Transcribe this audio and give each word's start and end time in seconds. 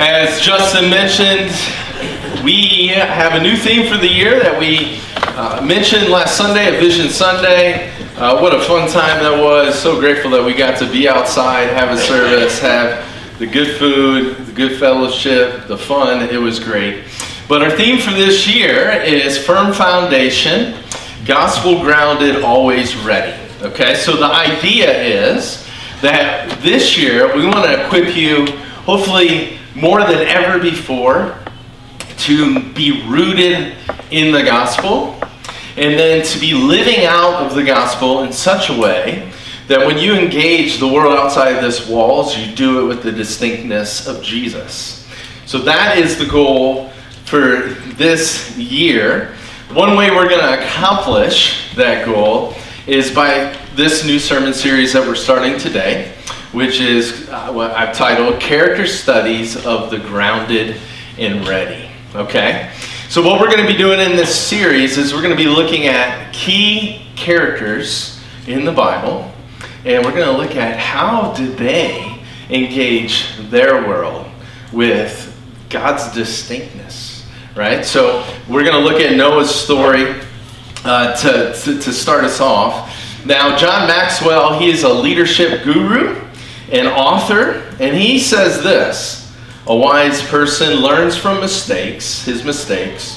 As 0.00 0.40
Justin 0.40 0.88
mentioned, 0.88 1.50
we 2.44 2.86
have 2.86 3.34
a 3.34 3.42
new 3.42 3.56
theme 3.56 3.92
for 3.92 3.98
the 3.98 4.06
year 4.06 4.38
that 4.38 4.56
we 4.56 5.00
uh, 5.36 5.60
mentioned 5.60 6.08
last 6.08 6.36
Sunday 6.36 6.72
at 6.72 6.78
Vision 6.78 7.08
Sunday. 7.08 7.90
Uh, 8.16 8.38
what 8.38 8.54
a 8.54 8.60
fun 8.60 8.88
time 8.88 9.20
that 9.24 9.42
was. 9.42 9.76
So 9.76 9.98
grateful 9.98 10.30
that 10.30 10.44
we 10.44 10.54
got 10.54 10.78
to 10.78 10.92
be 10.92 11.08
outside, 11.08 11.66
have 11.70 11.90
a 11.90 12.00
service, 12.00 12.60
have 12.60 13.04
the 13.40 13.46
good 13.48 13.76
food, 13.76 14.36
the 14.46 14.52
good 14.52 14.78
fellowship, 14.78 15.66
the 15.66 15.76
fun. 15.76 16.22
It 16.30 16.38
was 16.38 16.60
great. 16.60 17.02
But 17.48 17.64
our 17.64 17.70
theme 17.72 17.98
for 17.98 18.12
this 18.12 18.46
year 18.46 18.92
is 19.02 19.36
Firm 19.36 19.72
Foundation, 19.72 20.80
Gospel 21.24 21.80
Grounded, 21.80 22.44
Always 22.44 22.94
Ready. 22.98 23.36
Okay, 23.62 23.96
so 23.96 24.16
the 24.16 24.26
idea 24.26 25.02
is 25.02 25.68
that 26.02 26.56
this 26.60 26.96
year 26.96 27.34
we 27.34 27.44
want 27.46 27.64
to 27.64 27.84
equip 27.84 28.14
you, 28.14 28.46
hopefully 28.84 29.57
more 29.80 30.00
than 30.00 30.26
ever 30.26 30.58
before, 30.58 31.38
to 32.18 32.72
be 32.72 33.06
rooted 33.06 33.74
in 34.10 34.32
the 34.32 34.42
gospel 34.42 35.14
and 35.76 35.98
then 35.98 36.24
to 36.26 36.40
be 36.40 36.52
living 36.52 37.04
out 37.04 37.34
of 37.46 37.54
the 37.54 37.62
gospel 37.62 38.24
in 38.24 38.32
such 38.32 38.68
a 38.68 38.78
way 38.78 39.30
that 39.68 39.86
when 39.86 39.98
you 39.98 40.14
engage 40.14 40.78
the 40.78 40.88
world 40.88 41.16
outside 41.16 41.62
this 41.62 41.88
walls, 41.88 42.36
you 42.36 42.54
do 42.56 42.80
it 42.80 42.88
with 42.88 43.02
the 43.02 43.12
distinctness 43.12 44.08
of 44.08 44.22
Jesus. 44.22 45.06
So 45.46 45.58
that 45.58 45.98
is 45.98 46.18
the 46.18 46.26
goal 46.26 46.88
for 47.24 47.74
this 47.94 48.56
year. 48.56 49.34
One 49.72 49.96
way 49.96 50.10
we're 50.10 50.28
going 50.28 50.40
to 50.40 50.64
accomplish 50.64 51.74
that 51.76 52.06
goal 52.06 52.54
is 52.86 53.14
by 53.14 53.56
this 53.76 54.04
new 54.04 54.18
sermon 54.18 54.54
series 54.54 54.94
that 54.94 55.06
we're 55.06 55.14
starting 55.14 55.58
today, 55.58 56.14
which 56.58 56.80
is 56.80 57.28
uh, 57.28 57.52
what 57.52 57.70
I've 57.70 57.94
titled 57.94 58.40
Character 58.40 58.84
Studies 58.84 59.64
of 59.64 59.92
the 59.92 59.98
Grounded 60.00 60.80
and 61.16 61.46
Ready. 61.46 61.88
Okay? 62.16 62.72
So, 63.08 63.22
what 63.22 63.40
we're 63.40 63.46
going 63.46 63.64
to 63.64 63.72
be 63.72 63.78
doing 63.78 64.00
in 64.00 64.16
this 64.16 64.36
series 64.36 64.98
is 64.98 65.14
we're 65.14 65.22
going 65.22 65.36
to 65.36 65.40
be 65.40 65.48
looking 65.48 65.86
at 65.86 66.32
key 66.32 67.06
characters 67.14 68.20
in 68.48 68.64
the 68.64 68.72
Bible, 68.72 69.32
and 69.84 70.04
we're 70.04 70.10
going 70.10 70.26
to 70.26 70.36
look 70.36 70.56
at 70.56 70.76
how 70.80 71.32
did 71.32 71.56
they 71.56 72.20
engage 72.50 73.36
their 73.50 73.86
world 73.86 74.26
with 74.72 75.40
God's 75.70 76.12
distinctness, 76.12 77.24
right? 77.54 77.84
So, 77.84 78.26
we're 78.48 78.64
going 78.64 78.82
to 78.82 78.90
look 78.90 79.00
at 79.00 79.16
Noah's 79.16 79.54
story 79.54 80.20
uh, 80.84 81.14
to, 81.18 81.54
to, 81.54 81.78
to 81.78 81.92
start 81.92 82.24
us 82.24 82.40
off. 82.40 82.92
Now, 83.24 83.56
John 83.56 83.86
Maxwell, 83.86 84.58
he 84.58 84.70
is 84.70 84.82
a 84.82 84.92
leadership 84.92 85.62
guru 85.62 86.27
and 86.70 86.86
author, 86.88 87.64
and 87.80 87.96
he 87.96 88.18
says 88.18 88.62
this 88.62 89.28
a 89.68 89.76
wise 89.76 90.22
person 90.22 90.76
learns 90.76 91.14
from 91.14 91.40
mistakes, 91.40 92.24
his 92.24 92.42
mistakes. 92.42 93.14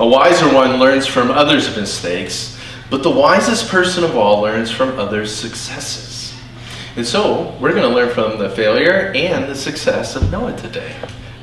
A 0.00 0.06
wiser 0.06 0.50
one 0.52 0.78
learns 0.78 1.06
from 1.06 1.30
others' 1.30 1.76
mistakes. 1.76 2.58
But 2.88 3.02
the 3.02 3.10
wisest 3.10 3.68
person 3.68 4.02
of 4.02 4.16
all 4.16 4.40
learns 4.40 4.70
from 4.70 4.98
others' 4.98 5.34
successes. 5.34 6.34
And 6.96 7.06
so, 7.06 7.54
we're 7.60 7.72
going 7.72 7.82
to 7.82 7.94
learn 7.94 8.08
from 8.08 8.38
the 8.38 8.48
failure 8.48 9.12
and 9.14 9.44
the 9.50 9.54
success 9.54 10.16
of 10.16 10.30
Noah 10.30 10.56
today, 10.56 10.94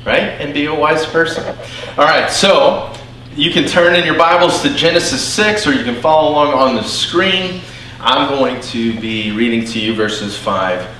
right? 0.04 0.18
And 0.40 0.52
be 0.52 0.66
a 0.66 0.74
wise 0.74 1.06
person. 1.06 1.46
All 1.96 2.04
right, 2.04 2.28
so 2.28 2.92
you 3.36 3.52
can 3.52 3.66
turn 3.66 3.94
in 3.94 4.04
your 4.04 4.18
Bibles 4.18 4.62
to 4.62 4.74
Genesis 4.74 5.22
6 5.22 5.68
or 5.68 5.72
you 5.72 5.84
can 5.84 6.00
follow 6.00 6.30
along 6.32 6.54
on 6.54 6.74
the 6.74 6.82
screen. 6.82 7.60
I'm 8.00 8.28
going 8.28 8.60
to 8.62 8.98
be 9.00 9.30
reading 9.30 9.64
to 9.66 9.78
you 9.78 9.94
verses 9.94 10.36
5 10.36 10.99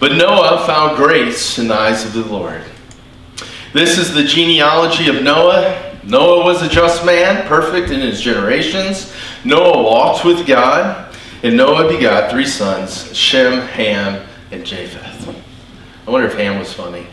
But 0.00 0.12
Noah 0.12 0.64
found 0.66 0.96
grace 0.96 1.58
in 1.58 1.68
the 1.68 1.74
eyes 1.74 2.06
of 2.06 2.14
the 2.14 2.24
Lord. 2.24 2.64
This 3.74 3.98
is 3.98 4.14
the 4.14 4.24
genealogy 4.24 5.08
of 5.08 5.22
Noah. 5.22 5.98
Noah 6.02 6.42
was 6.42 6.62
a 6.62 6.68
just 6.68 7.04
man, 7.04 7.46
perfect 7.46 7.90
in 7.90 8.00
his 8.00 8.20
generations. 8.20 9.14
Noah 9.44 9.82
walked 9.82 10.24
with 10.24 10.46
God, 10.46 11.14
and 11.42 11.54
Noah 11.54 11.86
begot 11.86 12.30
three 12.30 12.46
sons 12.46 13.14
Shem, 13.14 13.60
Ham, 13.68 14.26
and 14.50 14.64
Japheth. 14.64 15.28
I 16.06 16.10
wonder 16.10 16.26
if 16.26 16.34
Ham 16.34 16.58
was 16.58 16.72
funny. 16.72 17.06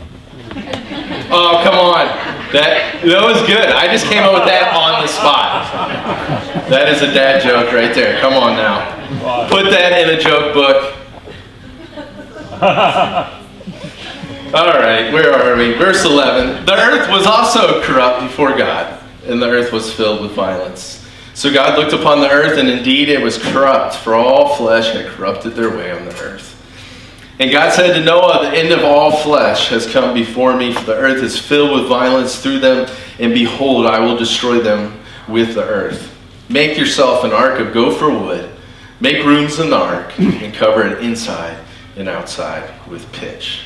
oh, 1.30 1.60
come 1.62 1.74
on. 1.74 2.06
That, 2.52 3.02
that 3.04 3.22
was 3.22 3.46
good. 3.46 3.68
I 3.68 3.92
just 3.92 4.06
came 4.06 4.22
up 4.22 4.32
with 4.32 4.46
that 4.46 4.74
on 4.74 5.02
the 5.02 5.08
spot. 5.08 5.70
That 6.70 6.88
is 6.88 7.02
a 7.02 7.12
dad 7.12 7.42
joke 7.42 7.70
right 7.72 7.94
there. 7.94 8.18
Come 8.20 8.32
on 8.32 8.56
now. 8.56 9.48
Put 9.48 9.70
that 9.70 9.92
in 9.92 10.18
a 10.18 10.20
joke 10.20 10.54
book. 10.54 10.97
All 12.60 12.64
right, 14.52 15.12
where 15.12 15.32
are 15.32 15.56
we? 15.56 15.74
Verse 15.74 16.04
11. 16.04 16.66
The 16.66 16.72
earth 16.72 17.08
was 17.08 17.24
also 17.24 17.80
corrupt 17.84 18.22
before 18.22 18.56
God, 18.56 19.00
and 19.26 19.40
the 19.40 19.48
earth 19.48 19.72
was 19.72 19.92
filled 19.92 20.22
with 20.22 20.32
violence. 20.32 21.06
So 21.34 21.52
God 21.52 21.78
looked 21.78 21.92
upon 21.92 22.20
the 22.20 22.28
earth, 22.28 22.58
and 22.58 22.68
indeed 22.68 23.10
it 23.10 23.22
was 23.22 23.38
corrupt, 23.38 23.94
for 23.94 24.14
all 24.14 24.56
flesh 24.56 24.92
had 24.92 25.06
corrupted 25.06 25.54
their 25.54 25.70
way 25.70 25.92
on 25.92 26.04
the 26.04 26.20
earth. 26.20 26.56
And 27.38 27.52
God 27.52 27.72
said 27.72 27.92
to 27.92 28.04
Noah, 28.04 28.50
The 28.50 28.58
end 28.58 28.72
of 28.72 28.82
all 28.82 29.12
flesh 29.18 29.68
has 29.68 29.86
come 29.86 30.12
before 30.12 30.56
me, 30.56 30.72
for 30.72 30.84
the 30.84 30.96
earth 30.96 31.22
is 31.22 31.38
filled 31.38 31.78
with 31.78 31.88
violence 31.88 32.42
through 32.42 32.58
them, 32.58 32.90
and 33.20 33.32
behold, 33.32 33.86
I 33.86 34.00
will 34.00 34.16
destroy 34.16 34.58
them 34.58 35.00
with 35.28 35.54
the 35.54 35.62
earth. 35.62 36.12
Make 36.48 36.76
yourself 36.76 37.22
an 37.22 37.32
ark 37.32 37.60
of 37.60 37.72
gopher 37.72 38.10
wood, 38.10 38.50
make 38.98 39.24
rooms 39.24 39.60
in 39.60 39.70
the 39.70 39.76
ark, 39.76 40.18
and 40.18 40.52
cover 40.52 40.84
it 40.84 41.04
inside 41.04 41.56
and 41.98 42.08
outside 42.08 42.70
with 42.88 43.10
pitch. 43.12 43.62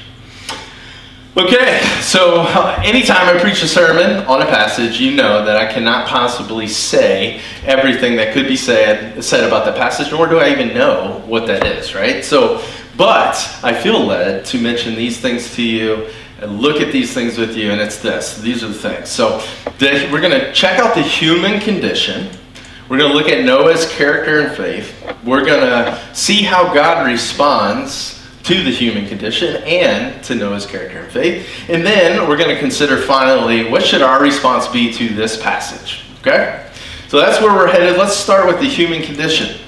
Okay, 1.34 1.80
so 2.02 2.40
uh, 2.40 2.78
anytime 2.84 3.34
I 3.34 3.40
preach 3.40 3.62
a 3.62 3.66
sermon 3.66 4.26
on 4.26 4.42
a 4.42 4.46
passage, 4.46 5.00
you 5.00 5.14
know 5.16 5.42
that 5.46 5.56
I 5.56 5.72
cannot 5.72 6.06
possibly 6.06 6.66
say 6.66 7.40
everything 7.64 8.16
that 8.16 8.34
could 8.34 8.46
be 8.46 8.56
said 8.56 9.24
said 9.24 9.42
about 9.44 9.64
the 9.64 9.72
passage, 9.72 10.10
nor 10.10 10.26
do 10.26 10.38
I 10.38 10.50
even 10.50 10.74
know 10.74 11.22
what 11.24 11.46
that 11.46 11.64
is, 11.64 11.94
right? 11.94 12.22
So, 12.22 12.62
but 12.98 13.34
I 13.62 13.72
feel 13.72 14.04
led 14.04 14.44
to 14.44 14.60
mention 14.60 14.94
these 14.94 15.20
things 15.20 15.54
to 15.54 15.62
you 15.62 16.10
and 16.42 16.60
look 16.60 16.82
at 16.82 16.92
these 16.92 17.14
things 17.14 17.38
with 17.38 17.56
you, 17.56 17.70
and 17.70 17.80
it's 17.80 18.02
this. 18.02 18.36
These 18.36 18.62
are 18.62 18.68
the 18.68 18.74
things. 18.74 19.08
So, 19.08 19.42
we're 19.80 20.20
going 20.20 20.38
to 20.38 20.52
check 20.52 20.78
out 20.78 20.94
the 20.94 21.02
human 21.02 21.60
condition. 21.60 22.28
We're 22.90 22.98
going 22.98 23.10
to 23.10 23.16
look 23.16 23.30
at 23.30 23.42
Noah's 23.42 23.90
character 23.90 24.40
and 24.40 24.54
faith. 24.54 24.94
We're 25.24 25.46
going 25.46 25.62
to 25.62 26.14
see 26.14 26.42
how 26.42 26.74
God 26.74 27.06
responds 27.06 28.21
to 28.44 28.64
the 28.64 28.70
human 28.70 29.06
condition 29.06 29.62
and 29.64 30.22
to 30.24 30.34
Noah's 30.34 30.66
character 30.66 30.98
and 31.00 31.12
faith. 31.12 31.48
And 31.68 31.86
then 31.86 32.28
we're 32.28 32.36
going 32.36 32.54
to 32.54 32.58
consider 32.58 32.98
finally 32.98 33.70
what 33.70 33.84
should 33.84 34.02
our 34.02 34.20
response 34.20 34.66
be 34.68 34.92
to 34.94 35.08
this 35.10 35.40
passage. 35.40 36.04
Okay? 36.20 36.68
So 37.08 37.18
that's 37.18 37.40
where 37.40 37.52
we're 37.54 37.68
headed. 37.68 37.98
Let's 37.98 38.16
start 38.16 38.46
with 38.46 38.58
the 38.58 38.68
human 38.68 39.02
condition. 39.02 39.60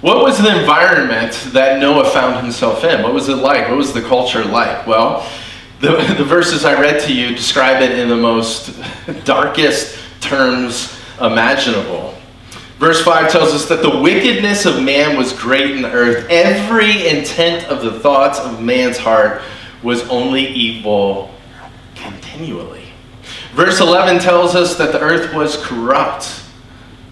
What 0.00 0.22
was 0.22 0.38
the 0.38 0.60
environment 0.60 1.32
that 1.52 1.80
Noah 1.80 2.10
found 2.10 2.44
himself 2.44 2.84
in? 2.84 3.02
What 3.02 3.14
was 3.14 3.28
it 3.28 3.36
like? 3.36 3.68
What 3.68 3.78
was 3.78 3.92
the 3.92 4.02
culture 4.02 4.44
like? 4.44 4.86
Well, 4.86 5.28
the, 5.80 6.14
the 6.18 6.24
verses 6.24 6.64
I 6.64 6.80
read 6.80 7.00
to 7.02 7.12
you 7.12 7.34
describe 7.34 7.82
it 7.82 7.98
in 7.98 8.08
the 8.08 8.16
most 8.16 8.78
darkest 9.24 9.98
terms 10.20 10.96
imaginable. 11.20 12.17
Verse 12.78 13.02
5 13.02 13.32
tells 13.32 13.52
us 13.52 13.66
that 13.68 13.82
the 13.82 13.98
wickedness 13.98 14.64
of 14.64 14.82
man 14.82 15.16
was 15.16 15.32
great 15.32 15.72
in 15.72 15.82
the 15.82 15.90
earth. 15.90 16.28
Every 16.30 17.08
intent 17.08 17.66
of 17.68 17.82
the 17.82 17.98
thoughts 17.98 18.38
of 18.38 18.62
man's 18.62 18.96
heart 18.96 19.42
was 19.82 20.08
only 20.08 20.46
evil 20.46 21.34
continually. 21.96 22.84
Verse 23.52 23.80
11 23.80 24.20
tells 24.20 24.54
us 24.54 24.76
that 24.78 24.92
the 24.92 25.00
earth 25.00 25.34
was 25.34 25.56
corrupt 25.56 26.40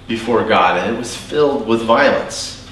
before 0.06 0.46
God 0.46 0.78
and 0.78 0.94
it 0.94 0.98
was 0.98 1.16
filled 1.16 1.66
with 1.66 1.82
violence. 1.82 2.64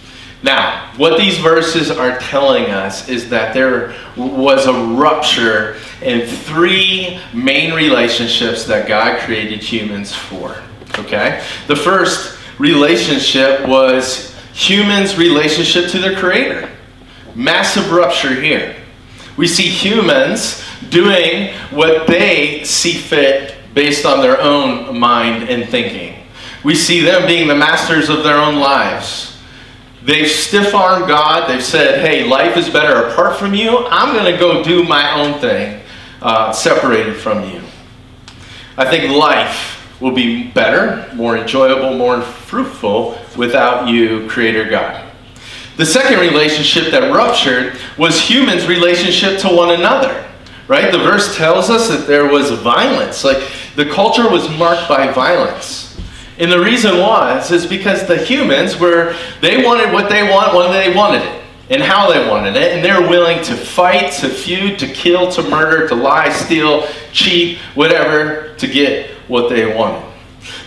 Now, 0.44 0.92
what 0.96 1.18
these 1.18 1.38
verses 1.38 1.90
are 1.90 2.18
telling 2.18 2.66
us 2.66 3.08
is 3.08 3.28
that 3.30 3.54
there 3.54 3.94
was 4.16 4.66
a 4.66 4.94
rupture 4.94 5.78
in 6.00 6.28
three 6.28 7.18
main 7.32 7.72
relationships 7.72 8.66
that 8.66 8.86
God 8.86 9.20
created 9.20 9.62
humans 9.62 10.14
for. 10.14 10.56
Okay? 10.98 11.42
The 11.66 11.74
first 11.74 12.38
relationship 12.58 13.66
was 13.66 14.34
humans' 14.52 15.16
relationship 15.18 15.90
to 15.90 15.98
their 15.98 16.16
creator. 16.16 16.70
Massive 17.34 17.90
rupture 17.90 18.40
here. 18.40 18.76
We 19.36 19.48
see 19.48 19.64
humans 19.64 20.62
doing 20.90 21.52
what 21.70 22.06
they 22.06 22.62
see 22.64 22.92
fit 22.92 23.56
based 23.74 24.06
on 24.06 24.20
their 24.20 24.40
own 24.40 24.98
mind 24.98 25.48
and 25.48 25.68
thinking. 25.68 26.16
We 26.62 26.74
see 26.74 27.00
them 27.00 27.26
being 27.26 27.48
the 27.48 27.54
masters 27.54 28.08
of 28.08 28.22
their 28.22 28.38
own 28.38 28.56
lives. 28.56 29.36
They've 30.02 30.28
stiff 30.28 30.74
armed 30.74 31.08
God. 31.08 31.48
They've 31.48 31.62
said, 31.62 32.00
hey, 32.00 32.24
life 32.24 32.56
is 32.56 32.68
better 32.68 33.08
apart 33.08 33.38
from 33.38 33.54
you. 33.54 33.86
I'm 33.88 34.14
going 34.14 34.32
to 34.32 34.38
go 34.38 34.62
do 34.62 34.84
my 34.84 35.20
own 35.20 35.40
thing, 35.40 35.80
uh, 36.22 36.52
separated 36.52 37.16
from 37.16 37.48
you. 37.48 37.60
I 38.76 38.88
think 38.88 39.10
life 39.16 39.73
will 40.04 40.12
be 40.12 40.48
better, 40.48 41.10
more 41.14 41.34
enjoyable, 41.34 41.96
more 41.96 42.20
fruitful 42.20 43.18
without 43.38 43.88
you, 43.88 44.28
Creator 44.28 44.68
God. 44.68 45.10
The 45.78 45.86
second 45.86 46.20
relationship 46.20 46.90
that 46.90 47.10
ruptured 47.10 47.80
was 47.96 48.20
humans' 48.20 48.66
relationship 48.66 49.38
to 49.40 49.48
one 49.48 49.70
another. 49.70 50.30
Right? 50.68 50.92
The 50.92 50.98
verse 50.98 51.34
tells 51.36 51.70
us 51.70 51.88
that 51.88 52.06
there 52.06 52.30
was 52.30 52.50
violence. 52.50 53.24
Like 53.24 53.42
the 53.76 53.86
culture 53.86 54.28
was 54.28 54.46
marked 54.58 54.90
by 54.90 55.10
violence. 55.10 55.98
And 56.38 56.52
the 56.52 56.60
reason 56.60 56.98
was 56.98 57.50
is 57.50 57.64
because 57.64 58.06
the 58.06 58.18
humans 58.18 58.78
were 58.78 59.16
they 59.40 59.64
wanted 59.64 59.90
what 59.90 60.10
they 60.10 60.22
want 60.22 60.54
when 60.54 60.70
they 60.70 60.94
wanted 60.94 61.22
it 61.22 61.44
and 61.70 61.82
how 61.82 62.12
they 62.12 62.28
wanted 62.28 62.56
it, 62.56 62.72
and 62.72 62.84
they're 62.84 63.08
willing 63.08 63.42
to 63.42 63.54
fight, 63.54 64.12
to 64.12 64.28
feud, 64.28 64.78
to 64.78 64.86
kill, 64.86 65.30
to 65.32 65.42
murder, 65.48 65.88
to 65.88 65.94
lie, 65.94 66.28
steal, 66.28 66.86
cheat, 67.10 67.56
whatever, 67.74 68.54
to 68.58 68.66
get 68.66 69.13
what 69.28 69.48
they 69.48 69.74
wanted. 69.74 70.04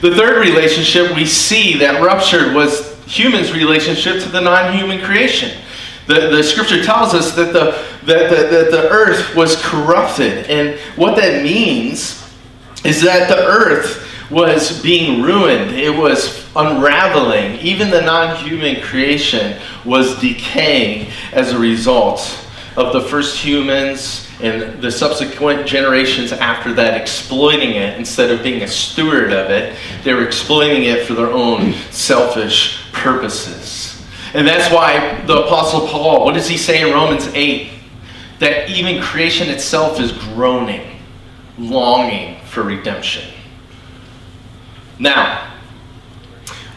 The 0.01 0.15
third 0.15 0.39
relationship 0.39 1.15
we 1.15 1.25
see 1.25 1.77
that 1.79 2.01
ruptured 2.01 2.53
was 2.53 2.95
humans' 3.05 3.51
relationship 3.51 4.21
to 4.23 4.29
the 4.29 4.41
non 4.41 4.75
human 4.75 5.01
creation. 5.01 5.61
The, 6.07 6.29
the 6.29 6.43
scripture 6.43 6.83
tells 6.83 7.13
us 7.13 7.35
that 7.35 7.53
the, 7.53 7.83
that, 8.05 8.29
the, 8.29 8.47
that 8.47 8.71
the 8.71 8.89
earth 8.89 9.35
was 9.35 9.61
corrupted. 9.61 10.49
And 10.49 10.79
what 10.95 11.15
that 11.17 11.43
means 11.43 12.23
is 12.85 13.01
that 13.01 13.27
the 13.27 13.45
earth 13.45 14.05
was 14.31 14.81
being 14.81 15.21
ruined, 15.21 15.71
it 15.71 15.89
was 15.89 16.45
unraveling. 16.55 17.59
Even 17.59 17.89
the 17.89 18.01
non 18.01 18.35
human 18.37 18.81
creation 18.81 19.59
was 19.85 20.19
decaying 20.19 21.11
as 21.31 21.51
a 21.53 21.59
result 21.59 22.46
of 22.77 22.93
the 22.93 23.01
first 23.01 23.35
humans 23.35 24.29
and 24.39 24.79
the 24.81 24.91
subsequent 24.91 25.67
generations 25.67 26.31
after 26.31 26.71
that 26.73 27.01
exploiting 27.01 27.71
it 27.71 27.97
instead 27.97 28.29
of 28.29 28.43
being 28.43 28.61
a 28.61 28.67
steward 28.67 29.33
of 29.33 29.49
it. 29.49 29.75
They 30.03 30.13
were 30.13 30.23
exploiting 30.23 30.83
it 30.83 31.07
for 31.07 31.15
their 31.15 31.31
own 31.31 31.73
selfish 31.89 32.91
purposes. 32.93 34.05
And 34.35 34.47
that's 34.47 34.71
why 34.71 35.21
the 35.25 35.45
Apostle 35.45 35.87
Paul, 35.87 36.23
what 36.23 36.35
does 36.35 36.47
he 36.47 36.55
say 36.55 36.87
in 36.87 36.93
Romans 36.93 37.27
8? 37.33 37.71
That 38.37 38.69
even 38.69 39.01
creation 39.01 39.49
itself 39.49 39.99
is 39.99 40.11
groaning, 40.11 40.99
longing 41.57 42.39
for 42.45 42.61
redemption. 42.61 43.33
Now, 44.99 45.51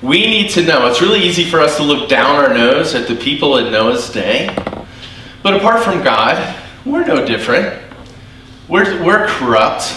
we 0.01 0.21
need 0.21 0.51
to 0.53 0.65
know, 0.65 0.87
it's 0.87 1.03
really 1.03 1.21
easy 1.21 1.45
for 1.45 1.61
us 1.61 1.77
to 1.77 1.83
look 1.83 2.09
down 2.09 2.37
our 2.37 2.55
nose 2.55 2.95
at 2.95 3.07
the 3.07 3.17
people 3.17 3.59
in 3.59 3.71
Noah's 3.71 4.11
day. 4.11 4.57
But 5.43 5.55
apart 5.55 5.83
from 5.83 6.03
God, 6.03 6.57
we're 6.85 7.07
no 7.07 7.27
different. 7.27 7.83
We're, 8.69 9.03
we're 9.05 9.27
corrupt. 9.27 9.95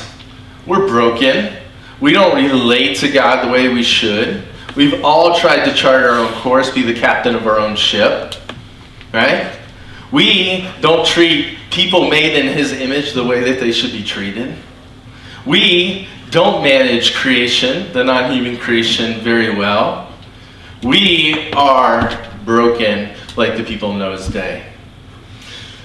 We're 0.65 0.87
broken. 0.87 1.55
We 1.99 2.13
don't 2.13 2.35
relate 2.35 2.97
to 2.97 3.11
God 3.11 3.45
the 3.45 3.51
way 3.51 3.69
we 3.69 3.83
should. 3.83 4.43
We've 4.75 5.03
all 5.03 5.37
tried 5.37 5.65
to 5.65 5.73
chart 5.73 6.03
our 6.03 6.17
own 6.17 6.33
course, 6.41 6.71
be 6.73 6.81
the 6.81 6.99
captain 6.99 7.35
of 7.35 7.45
our 7.45 7.59
own 7.59 7.75
ship. 7.75 8.35
Right? 9.13 9.55
We 10.11 10.69
don't 10.81 11.05
treat 11.05 11.57
people 11.69 12.09
made 12.09 12.37
in 12.37 12.55
His 12.55 12.71
image 12.71 13.13
the 13.13 13.23
way 13.23 13.41
that 13.51 13.59
they 13.59 13.71
should 13.71 13.91
be 13.91 14.03
treated. 14.03 14.55
We 15.45 16.07
don't 16.31 16.63
manage 16.63 17.13
creation, 17.13 17.91
the 17.93 18.03
non 18.03 18.31
human 18.31 18.57
creation, 18.57 19.19
very 19.21 19.55
well. 19.55 20.11
We 20.81 21.51
are 21.51 22.27
broken 22.43 23.15
like 23.37 23.57
the 23.57 23.63
people 23.63 23.91
in 23.91 23.99
Noah's 23.99 24.27
day. 24.27 24.72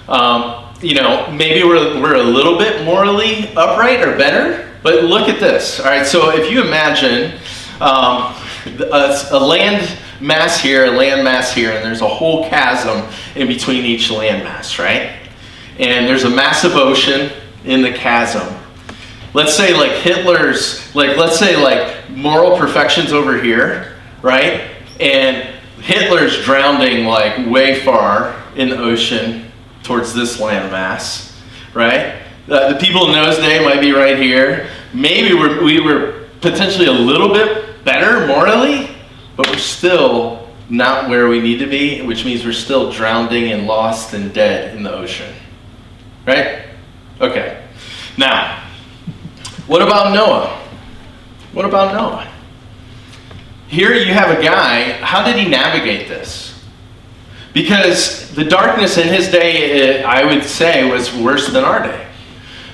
Um, 0.08 0.74
you 0.80 0.94
know, 0.94 1.30
maybe 1.30 1.64
we're, 1.64 2.00
we're 2.00 2.16
a 2.16 2.22
little 2.22 2.56
bit 2.56 2.84
morally 2.84 3.48
upright 3.56 4.00
or 4.00 4.16
better, 4.16 4.72
but 4.82 5.04
look 5.04 5.28
at 5.28 5.40
this. 5.40 5.80
All 5.80 5.86
right, 5.86 6.06
so 6.06 6.30
if 6.30 6.50
you 6.50 6.62
imagine 6.62 7.38
um, 7.80 8.34
a, 8.66 9.26
a 9.32 9.38
land 9.38 9.98
mass 10.20 10.60
here, 10.60 10.86
a 10.86 10.90
land 10.90 11.24
mass 11.24 11.52
here, 11.52 11.72
and 11.72 11.84
there's 11.84 12.00
a 12.00 12.08
whole 12.08 12.48
chasm 12.48 13.06
in 13.34 13.48
between 13.48 13.84
each 13.84 14.10
land 14.10 14.44
mass, 14.44 14.78
right? 14.78 15.16
And 15.78 16.08
there's 16.08 16.24
a 16.24 16.30
massive 16.30 16.74
ocean 16.74 17.30
in 17.64 17.82
the 17.82 17.92
chasm. 17.92 18.56
Let's 19.34 19.54
say 19.54 19.76
like 19.76 19.92
Hitler's, 19.92 20.94
like 20.94 21.16
let's 21.16 21.38
say 21.38 21.56
like 21.56 22.08
moral 22.10 22.56
perfection's 22.56 23.12
over 23.12 23.40
here, 23.40 23.96
right? 24.22 24.70
And 25.00 25.54
Hitler's 25.82 26.42
drowning 26.44 27.04
like 27.04 27.46
way 27.46 27.80
far 27.80 28.42
in 28.56 28.70
the 28.70 28.78
ocean 28.78 29.47
towards 29.88 30.12
this 30.12 30.36
landmass, 30.36 31.34
right? 31.72 32.20
Uh, 32.46 32.74
the 32.74 32.78
people 32.78 33.06
in 33.06 33.12
those 33.12 33.38
day 33.38 33.64
might 33.64 33.80
be 33.80 33.92
right 33.92 34.18
here. 34.18 34.68
Maybe 34.92 35.34
we're, 35.34 35.64
we 35.64 35.80
were 35.80 36.28
potentially 36.42 36.86
a 36.86 36.92
little 36.92 37.32
bit 37.32 37.82
better 37.84 38.26
morally, 38.26 38.94
but 39.34 39.48
we're 39.48 39.56
still 39.56 40.46
not 40.68 41.08
where 41.08 41.26
we 41.28 41.40
need 41.40 41.58
to 41.60 41.66
be, 41.66 42.02
which 42.02 42.26
means 42.26 42.44
we're 42.44 42.52
still 42.52 42.92
drowning 42.92 43.50
and 43.50 43.66
lost 43.66 44.12
and 44.12 44.32
dead 44.34 44.76
in 44.76 44.82
the 44.82 44.92
ocean. 44.92 45.34
Right? 46.26 46.66
Okay. 47.18 47.66
Now, 48.18 48.62
what 49.66 49.80
about 49.80 50.12
Noah? 50.12 50.54
What 51.52 51.64
about 51.64 51.94
Noah? 51.94 52.30
Here 53.68 53.94
you 53.94 54.12
have 54.12 54.38
a 54.38 54.42
guy, 54.42 54.92
how 54.92 55.24
did 55.24 55.36
he 55.36 55.48
navigate 55.48 56.08
this? 56.08 56.57
Because 57.54 58.30
the 58.34 58.44
darkness 58.44 58.98
in 58.98 59.08
his 59.08 59.28
day, 59.28 60.02
uh, 60.02 60.08
I 60.08 60.24
would 60.24 60.44
say, 60.44 60.90
was 60.90 61.14
worse 61.14 61.48
than 61.48 61.64
our 61.64 61.82
day. 61.82 62.06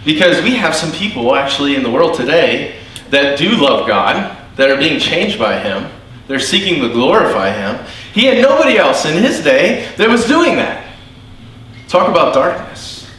Because 0.05 0.43
we 0.43 0.57
have 0.57 0.75
some 0.75 0.93
people 0.93 1.35
actually 1.35 1.77
in 1.77 1.83
the 1.83 1.91
world 1.91 2.15
today 2.15 2.81
that 3.11 3.39
do 3.39 3.51
love 3.57 3.87
God, 3.87 4.37
that 4.57 4.71
are 4.71 4.77
being 4.77 5.01
changed 5.01 5.39
by 5.39 5.59
Him, 5.59 5.91
they're 6.27 6.39
seeking 6.39 6.81
to 6.83 6.89
glorify 6.89 7.51
Him. 7.51 7.85
He 8.13 8.27
had 8.27 8.43
nobody 8.43 8.77
else 8.77 9.05
in 9.05 9.23
his 9.23 9.43
day 9.43 9.91
that 9.97 10.09
was 10.09 10.27
doing 10.27 10.57
that. 10.57 10.85
Talk 11.89 12.09
about 12.09 12.35
darkness. 12.35 13.11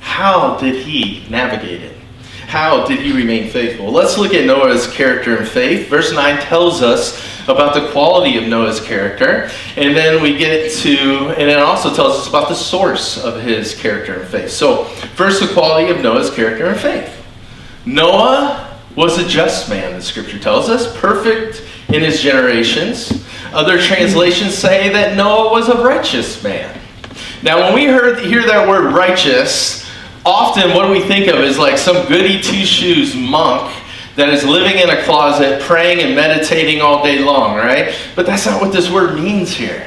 How 0.00 0.56
did 0.58 0.84
he 0.84 1.24
navigate 1.28 1.82
it? 1.82 1.91
How 2.52 2.84
did 2.84 3.00
he 3.00 3.12
remain 3.12 3.48
faithful? 3.48 3.90
Let's 3.90 4.18
look 4.18 4.34
at 4.34 4.44
Noah's 4.44 4.86
character 4.86 5.38
and 5.38 5.48
faith. 5.48 5.88
Verse 5.88 6.12
9 6.12 6.38
tells 6.42 6.82
us 6.82 7.18
about 7.48 7.72
the 7.72 7.90
quality 7.92 8.36
of 8.36 8.46
Noah's 8.46 8.78
character. 8.78 9.50
And 9.76 9.96
then 9.96 10.22
we 10.22 10.36
get 10.36 10.70
to, 10.80 11.30
and 11.30 11.48
it 11.48 11.56
also 11.56 11.94
tells 11.94 12.18
us 12.18 12.28
about 12.28 12.50
the 12.50 12.54
source 12.54 13.16
of 13.16 13.40
his 13.40 13.74
character 13.74 14.20
and 14.20 14.28
faith. 14.28 14.50
So, 14.50 14.84
first, 15.14 15.40
the 15.40 15.50
quality 15.54 15.90
of 15.90 16.02
Noah's 16.02 16.28
character 16.28 16.66
and 16.66 16.78
faith. 16.78 17.24
Noah 17.86 18.78
was 18.96 19.16
a 19.16 19.26
just 19.26 19.70
man, 19.70 19.94
the 19.94 20.02
scripture 20.02 20.38
tells 20.38 20.68
us, 20.68 20.94
perfect 20.98 21.66
in 21.88 22.02
his 22.02 22.20
generations. 22.20 23.26
Other 23.54 23.80
translations 23.80 24.52
say 24.52 24.90
that 24.90 25.16
Noah 25.16 25.50
was 25.50 25.70
a 25.70 25.82
righteous 25.82 26.44
man. 26.44 26.78
Now, 27.42 27.60
when 27.60 27.74
we 27.74 27.86
heard, 27.86 28.18
hear 28.18 28.44
that 28.44 28.68
word 28.68 28.92
righteous, 28.92 29.81
often 30.24 30.70
what 30.70 30.90
we 30.90 31.00
think 31.00 31.28
of 31.28 31.40
is 31.40 31.58
like 31.58 31.78
some 31.78 32.06
goody 32.06 32.40
two 32.40 32.64
shoes 32.64 33.14
monk 33.14 33.72
that 34.16 34.28
is 34.28 34.44
living 34.44 34.78
in 34.78 34.90
a 34.90 35.02
closet, 35.04 35.60
praying 35.62 36.00
and 36.00 36.14
meditating 36.14 36.82
all 36.82 37.02
day 37.02 37.20
long, 37.20 37.56
right? 37.56 37.94
But 38.14 38.26
that's 38.26 38.44
not 38.44 38.60
what 38.60 38.72
this 38.72 38.90
word 38.90 39.18
means 39.18 39.56
here. 39.56 39.86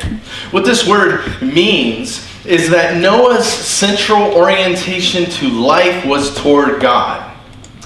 What 0.51 0.65
this 0.65 0.87
word 0.87 1.41
means 1.41 2.27
is 2.45 2.69
that 2.71 2.99
Noah's 2.99 3.47
central 3.47 4.33
orientation 4.33 5.25
to 5.25 5.49
life 5.49 6.05
was 6.05 6.35
toward 6.41 6.81
God. 6.81 7.35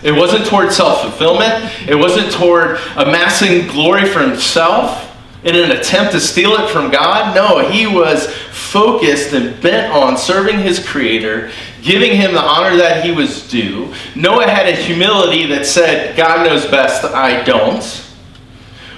It 0.01 0.13
wasn't 0.13 0.45
toward 0.45 0.71
self 0.71 1.01
fulfillment, 1.01 1.73
it 1.87 1.95
wasn't 1.95 2.31
toward 2.31 2.79
amassing 2.95 3.67
glory 3.67 4.05
for 4.05 4.21
himself 4.21 5.07
in 5.43 5.55
an 5.55 5.71
attempt 5.71 6.13
to 6.13 6.19
steal 6.19 6.51
it 6.53 6.69
from 6.69 6.89
God. 6.89 7.35
No, 7.35 7.69
he 7.69 7.85
was 7.85 8.33
focused 8.51 9.33
and 9.33 9.59
bent 9.61 9.91
on 9.93 10.17
serving 10.17 10.59
his 10.59 10.85
Creator 10.85 11.51
giving 11.81 12.15
him 12.15 12.33
the 12.33 12.41
honor 12.41 12.75
that 12.77 13.03
he 13.03 13.11
was 13.11 13.47
due. 13.49 13.93
Noah 14.15 14.47
had 14.47 14.67
a 14.67 14.75
humility 14.75 15.45
that 15.47 15.65
said, 15.65 16.15
God 16.15 16.45
knows 16.45 16.65
best, 16.65 17.03
I 17.05 17.43
don't. 17.43 18.05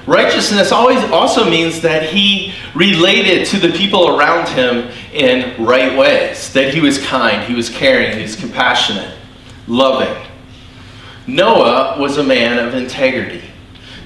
Righteousness 0.08 0.72
always 0.72 1.04
also 1.12 1.50
means 1.50 1.82
that 1.82 2.04
he 2.04 2.54
related 2.74 3.46
to 3.48 3.60
the 3.60 3.70
people 3.70 4.18
around 4.18 4.50
him 4.50 4.90
in 5.14 5.64
right 5.64 5.98
ways, 5.98 6.52
that 6.54 6.74
he 6.74 6.82
was 6.82 6.98
kind, 7.06 7.44
he 7.44 7.54
was 7.54 7.70
caring, 7.70 8.16
he 8.16 8.24
was 8.24 8.36
compassionate, 8.36 9.16
loving. 9.68 10.16
Noah 11.28 12.00
was 12.00 12.18
a 12.18 12.24
man 12.24 12.58
of 12.58 12.74
integrity. 12.74 13.44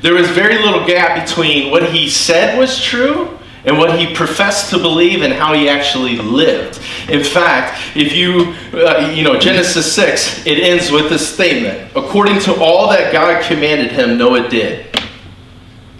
There 0.01 0.13
was 0.13 0.29
very 0.29 0.61
little 0.61 0.85
gap 0.85 1.25
between 1.25 1.71
what 1.71 1.91
he 1.91 2.09
said 2.09 2.59
was 2.59 2.79
true 2.79 3.34
and 3.65 3.77
what 3.77 3.97
he 3.99 4.13
professed 4.13 4.69
to 4.69 4.77
believe 4.77 5.21
and 5.21 5.33
how 5.33 5.53
he 5.53 5.67
actually 5.67 6.17
lived. 6.17 6.79
In 7.09 7.23
fact, 7.23 7.81
if 7.95 8.13
you, 8.13 8.53
uh, 8.73 9.11
you 9.13 9.23
know, 9.23 9.39
Genesis 9.39 9.91
6, 9.93 10.45
it 10.45 10.59
ends 10.59 10.91
with 10.91 11.09
this 11.09 11.27
statement 11.33 11.91
according 11.95 12.39
to 12.41 12.55
all 12.61 12.89
that 12.89 13.11
God 13.11 13.43
commanded 13.43 13.91
him, 13.91 14.17
Noah 14.17 14.47
did. 14.49 14.85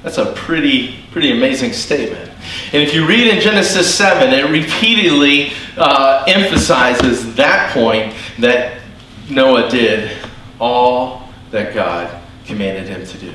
That's 0.03 0.19
a 0.19 0.33
pretty, 0.33 0.99
pretty 1.11 1.31
amazing 1.31 1.73
statement. 1.73 2.29
And 2.71 2.83
if 2.83 2.93
you 2.93 3.07
read 3.07 3.27
in 3.27 3.41
Genesis 3.41 3.93
7, 3.95 4.31
it 4.31 4.49
repeatedly 4.51 5.53
uh, 5.77 6.23
emphasizes 6.27 7.35
that 7.35 7.73
point 7.73 8.13
that 8.39 8.81
Noah 9.29 9.69
did 9.69 10.15
all 10.59 11.29
that 11.51 11.73
God 11.73 12.21
commanded 12.45 12.87
him 12.87 13.05
to 13.05 13.17
do. 13.17 13.33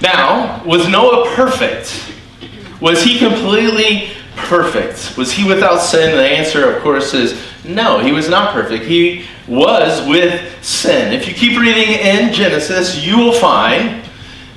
Now, 0.00 0.62
was 0.64 0.88
Noah 0.88 1.34
perfect? 1.34 2.12
Was 2.80 3.02
he 3.02 3.18
completely 3.18 4.10
perfect? 4.36 5.16
Was 5.16 5.32
he 5.32 5.46
without 5.46 5.78
sin? 5.78 6.16
The 6.16 6.24
answer, 6.24 6.74
of 6.74 6.82
course, 6.82 7.14
is 7.14 7.40
no, 7.64 7.98
he 8.00 8.12
was 8.12 8.28
not 8.28 8.52
perfect. 8.52 8.84
He 8.84 9.24
was 9.48 10.06
with 10.06 10.64
sin. 10.64 11.12
If 11.12 11.28
you 11.28 11.34
keep 11.34 11.58
reading 11.58 11.94
in 11.94 12.32
Genesis, 12.32 13.04
you 13.04 13.16
will 13.16 13.32
find 13.32 14.04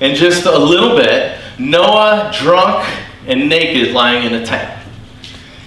in 0.00 0.14
just 0.14 0.46
a 0.46 0.58
little 0.58 0.96
bit 0.96 1.38
Noah 1.58 2.32
drunk 2.38 2.86
and 3.26 3.48
naked 3.48 3.94
lying 3.94 4.26
in 4.26 4.34
a 4.34 4.44
tent. 4.44 4.74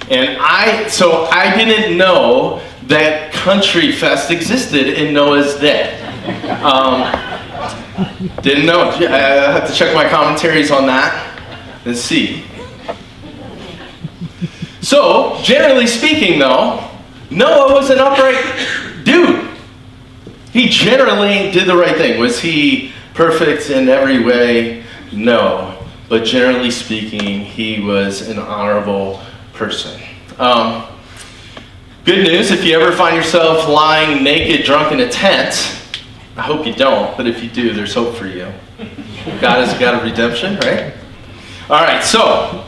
And 0.09 0.37
I, 0.39 0.87
so 0.87 1.25
I 1.31 1.55
didn't 1.55 1.97
know 1.97 2.61
that 2.83 3.31
Country 3.31 3.91
Fest 3.91 4.29
existed 4.29 4.87
in 4.87 5.13
Noah's 5.13 5.55
day. 5.55 5.99
Um, 6.61 7.01
didn't 8.41 8.65
know. 8.65 8.89
I 8.89 8.97
have 8.97 9.67
to 9.67 9.73
check 9.73 9.95
my 9.95 10.07
commentaries 10.09 10.69
on 10.69 10.85
that 10.87 11.30
and 11.85 11.97
see. 11.97 12.43
So, 14.81 15.39
generally 15.43 15.87
speaking, 15.87 16.39
though, 16.39 16.89
Noah 17.29 17.73
was 17.73 17.89
an 17.89 17.99
upright 17.99 19.05
dude. 19.05 19.49
He 20.51 20.67
generally 20.67 21.51
did 21.51 21.67
the 21.67 21.77
right 21.77 21.95
thing. 21.95 22.19
Was 22.19 22.39
he 22.39 22.91
perfect 23.13 23.69
in 23.69 23.87
every 23.87 24.23
way? 24.23 24.83
No. 25.13 25.77
But 26.09 26.25
generally 26.25 26.71
speaking, 26.71 27.45
he 27.45 27.79
was 27.79 28.27
an 28.27 28.37
honorable 28.37 29.21
person. 29.53 30.01
Um, 30.37 30.85
good 32.03 32.23
news 32.25 32.51
if 32.51 32.65
you 32.65 32.77
ever 32.77 32.91
find 32.95 33.15
yourself 33.15 33.69
lying 33.69 34.23
naked, 34.23 34.65
drunk 34.65 34.91
in 34.91 34.99
a 34.99 35.09
tent, 35.09 35.77
I 36.35 36.41
hope 36.41 36.65
you 36.65 36.73
don't, 36.73 37.15
but 37.15 37.27
if 37.27 37.43
you 37.43 37.49
do, 37.49 37.73
there's 37.73 37.93
hope 37.93 38.15
for 38.15 38.25
you. 38.25 38.51
God 39.39 39.65
has 39.65 39.77
got 39.79 40.01
a 40.01 40.03
redemption, 40.03 40.57
right? 40.57 40.93
All 41.69 41.81
right, 41.81 42.03
so 42.03 42.65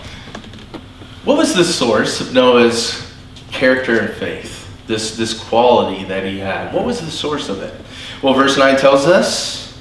what 1.26 1.38
was 1.38 1.54
the 1.54 1.64
source 1.64 2.22
of 2.22 2.34
Noah's 2.34 3.12
character 3.52 4.00
and 4.00 4.14
faith? 4.14 4.60
This, 4.88 5.16
this 5.18 5.38
quality 5.38 6.04
that 6.06 6.26
he 6.26 6.40
had. 6.40 6.74
What 6.74 6.86
was 6.86 7.00
the 7.00 7.12
source 7.12 7.50
of 7.50 7.62
it? 7.62 7.74
Well, 8.22 8.34
verse 8.34 8.58
9 8.58 8.78
tells 8.78 9.06
us 9.06 9.80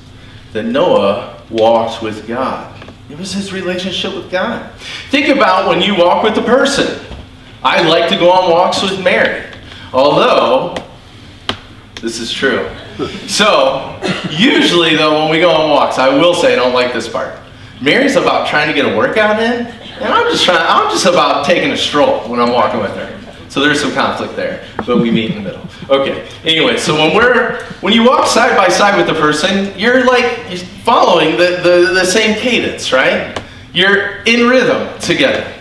that 0.53 0.65
Noah 0.65 1.43
walked 1.51 2.03
with 2.03 2.27
God. 2.27 2.89
It 3.11 3.19
was 3.19 3.33
his 3.33 3.53
relationship 3.53 4.15
with 4.15 4.31
God. 4.31 4.73
Think 5.11 5.29
about 5.29 5.69
when 5.69 5.83
you 5.83 5.97
walk 5.97 6.25
with 6.25 6.37
a 6.39 6.43
person. 6.43 7.05
I 7.63 7.83
like 7.83 8.09
to 8.11 8.17
go 8.17 8.31
on 8.31 8.51
walks 8.51 8.83
with 8.83 9.03
Mary. 9.03 9.47
Although, 9.93 10.75
this 12.01 12.19
is 12.19 12.33
true. 12.33 12.71
So, 13.27 14.01
usually 14.31 14.97
though, 14.97 15.23
when 15.23 15.31
we 15.31 15.41
go 15.41 15.51
on 15.51 15.71
walks, 15.71 15.99
I 15.99 16.09
will 16.09 16.35
say 16.35 16.53
I 16.53 16.57
don't 16.57 16.73
like 16.73 16.93
this 16.93 17.09
part. 17.09 17.39
Mary's 17.83 18.15
about 18.15 18.49
trying 18.49 18.69
to 18.69 18.75
get 18.75 18.91
a 18.91 18.97
workout 18.97 19.43
in, 19.43 19.67
and 19.67 20.05
I'm 20.05 20.31
just 20.31 20.45
trying. 20.45 20.59
I'm 20.61 20.91
just 20.93 21.07
about 21.07 21.45
taking 21.45 21.71
a 21.73 21.77
stroll 21.77 22.21
when 22.29 22.41
I'm 22.41 22.53
walking 22.53 22.81
with 22.81 22.95
her. 22.95 23.19
So 23.49 23.61
there's 23.61 23.81
some 23.81 23.93
conflict 23.93 24.37
there, 24.37 24.65
but 24.87 24.99
we 24.99 25.11
meet 25.11 25.33
in 25.33 25.43
the 25.43 25.51
middle. 25.51 25.69
Okay. 25.91 26.27
Anyway, 26.45 26.79
so 26.79 26.95
when 26.95 27.15
we're 27.15 27.63
when 27.81 27.93
you 27.93 28.07
walk 28.07 28.27
side 28.27 28.57
by 28.57 28.69
side 28.69 28.97
with 28.97 29.07
the 29.07 29.21
person, 29.21 29.77
you're 29.79 30.07
like 30.07 30.25
you're 30.49 30.59
following 30.59 31.33
the, 31.33 31.61
the, 31.63 31.93
the 31.93 32.05
same 32.07 32.39
cadence, 32.39 32.93
right? 32.93 33.39
You're 33.75 34.23
in 34.23 34.49
rhythm 34.49 34.99
together. 35.01 35.53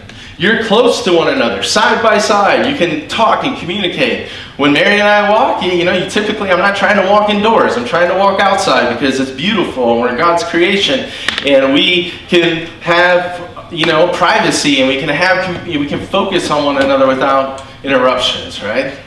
You're 0.42 0.64
close 0.64 1.04
to 1.04 1.14
one 1.14 1.28
another, 1.28 1.62
side 1.62 2.02
by 2.02 2.18
side. 2.18 2.66
You 2.66 2.76
can 2.76 3.08
talk 3.08 3.44
and 3.44 3.56
communicate. 3.60 4.28
When 4.58 4.74
Mary 4.74 5.00
and 5.00 5.08
I 5.08 5.30
walk, 5.30 5.62
you, 5.62 5.72
you 5.72 5.86
know, 5.86 5.94
you 5.94 6.10
typically, 6.10 6.50
I'm 6.50 6.58
not 6.58 6.76
trying 6.76 7.00
to 7.00 7.08
walk 7.08 7.30
indoors. 7.30 7.78
I'm 7.78 7.86
trying 7.86 8.10
to 8.10 8.18
walk 8.18 8.40
outside 8.40 8.92
because 8.92 9.20
it's 9.20 9.30
beautiful 9.30 9.92
and 9.92 10.02
we're 10.02 10.18
God's 10.18 10.44
creation. 10.44 11.12
And 11.46 11.76
we 11.76 12.10
can 12.28 12.66
have, 12.82 13.72
you 13.72 13.86
know, 13.86 14.12
privacy 14.14 14.80
and 14.80 14.88
we 14.88 15.00
can 15.00 15.10
have, 15.10 15.68
we 15.68 15.86
can 15.86 16.04
focus 16.08 16.50
on 16.50 16.66
one 16.66 16.78
another 16.78 17.06
without 17.06 17.64
interruptions, 17.84 18.64
right? 18.64 18.98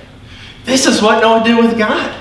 This 0.63 0.87
is 0.87 1.03
what 1.03 1.21
Noah 1.21 1.43
did 1.43 1.59
with 1.59 1.77
God. 1.77 2.15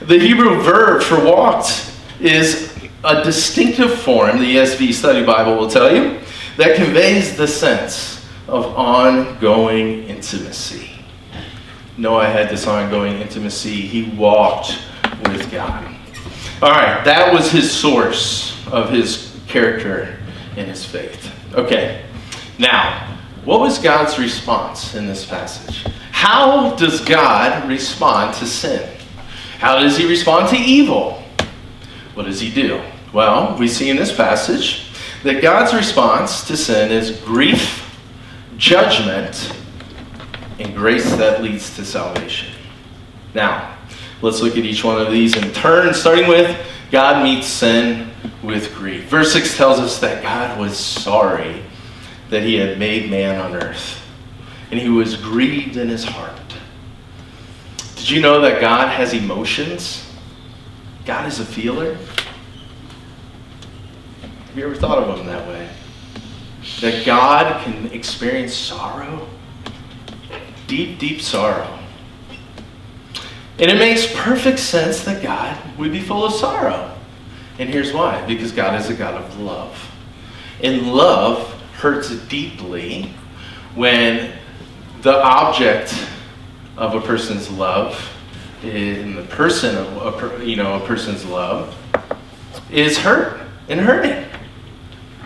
The 0.00 0.18
Hebrew 0.18 0.58
verb 0.62 1.02
for 1.02 1.22
walked 1.22 1.92
is 2.18 2.74
a 3.04 3.22
distinctive 3.22 4.00
form, 4.00 4.38
the 4.38 4.56
ESV 4.56 4.94
Study 4.94 5.22
Bible 5.22 5.54
will 5.54 5.68
tell 5.68 5.94
you, 5.94 6.18
that 6.56 6.76
conveys 6.76 7.36
the 7.36 7.46
sense 7.46 8.21
of 8.52 8.66
ongoing 8.76 10.04
intimacy. 10.04 10.90
Noah 11.96 12.26
had 12.26 12.50
this 12.50 12.66
ongoing 12.66 13.14
intimacy. 13.14 13.80
He 13.80 14.10
walked 14.10 14.78
with 15.24 15.50
God. 15.50 15.82
All 16.60 16.70
right, 16.70 17.02
that 17.02 17.32
was 17.32 17.50
his 17.50 17.72
source 17.72 18.62
of 18.66 18.90
his 18.90 19.40
character 19.48 20.18
and 20.58 20.68
his 20.68 20.84
faith. 20.84 21.32
Okay, 21.54 22.04
now, 22.58 23.18
what 23.46 23.60
was 23.60 23.78
God's 23.78 24.18
response 24.18 24.94
in 24.94 25.06
this 25.06 25.24
passage? 25.24 25.86
How 26.10 26.76
does 26.76 27.00
God 27.00 27.66
respond 27.66 28.34
to 28.34 28.46
sin? 28.46 28.86
How 29.58 29.78
does 29.78 29.96
he 29.96 30.06
respond 30.06 30.50
to 30.50 30.56
evil? 30.56 31.22
What 32.12 32.26
does 32.26 32.38
he 32.38 32.52
do? 32.52 32.82
Well, 33.14 33.56
we 33.58 33.66
see 33.66 33.88
in 33.88 33.96
this 33.96 34.14
passage 34.14 34.90
that 35.22 35.40
God's 35.40 35.72
response 35.72 36.46
to 36.48 36.56
sin 36.56 36.92
is 36.92 37.18
grief 37.22 37.81
judgment, 38.62 39.52
and 40.60 40.72
grace 40.72 41.10
that 41.16 41.42
leads 41.42 41.74
to 41.74 41.84
salvation. 41.84 42.54
Now, 43.34 43.76
let's 44.22 44.40
look 44.40 44.56
at 44.56 44.64
each 44.64 44.84
one 44.84 45.04
of 45.04 45.10
these 45.10 45.36
in 45.36 45.52
turn, 45.52 45.92
starting 45.92 46.28
with 46.28 46.56
God 46.92 47.24
meets 47.24 47.48
sin 47.48 48.12
with 48.40 48.72
grief. 48.76 49.06
Verse 49.06 49.32
6 49.32 49.56
tells 49.56 49.80
us 49.80 49.98
that 49.98 50.22
God 50.22 50.60
was 50.60 50.78
sorry 50.78 51.64
that 52.30 52.44
he 52.44 52.54
had 52.54 52.78
made 52.78 53.10
man 53.10 53.40
on 53.40 53.60
earth, 53.60 54.00
and 54.70 54.78
he 54.78 54.88
was 54.88 55.16
grieved 55.16 55.76
in 55.76 55.88
his 55.88 56.04
heart. 56.04 56.38
Did 57.96 58.08
you 58.10 58.20
know 58.20 58.40
that 58.42 58.60
God 58.60 58.88
has 58.90 59.12
emotions? 59.12 60.08
God 61.04 61.26
is 61.26 61.40
a 61.40 61.44
feeler? 61.44 61.94
Have 64.22 64.56
you 64.56 64.64
ever 64.64 64.76
thought 64.76 65.02
of 65.02 65.18
him 65.18 65.26
that 65.26 65.48
way? 65.48 65.61
That 66.80 67.04
God 67.04 67.62
can 67.64 67.86
experience 67.92 68.54
sorrow, 68.54 69.28
deep, 70.66 70.98
deep 70.98 71.20
sorrow. 71.20 71.78
And 73.58 73.70
it 73.70 73.78
makes 73.78 74.12
perfect 74.14 74.58
sense 74.58 75.04
that 75.04 75.22
God 75.22 75.56
would 75.78 75.92
be 75.92 76.00
full 76.00 76.24
of 76.24 76.32
sorrow. 76.32 76.96
And 77.58 77.68
here's 77.68 77.92
why 77.92 78.24
because 78.26 78.50
God 78.50 78.80
is 78.80 78.88
a 78.88 78.94
God 78.94 79.14
of 79.14 79.38
love. 79.38 79.90
And 80.62 80.92
love 80.92 81.48
hurts 81.74 82.10
deeply 82.28 83.12
when 83.74 84.32
the 85.02 85.22
object 85.22 85.94
of 86.76 86.94
a 86.94 87.00
person's 87.00 87.50
love, 87.50 88.10
in 88.62 89.16
the 89.16 89.24
person 89.24 89.76
of 89.76 90.40
a, 90.40 90.44
you 90.44 90.56
know, 90.56 90.76
a 90.76 90.86
person's 90.86 91.24
love, 91.24 91.76
is 92.70 92.98
hurt 92.98 93.40
and 93.68 93.80
hurting. 93.80 94.24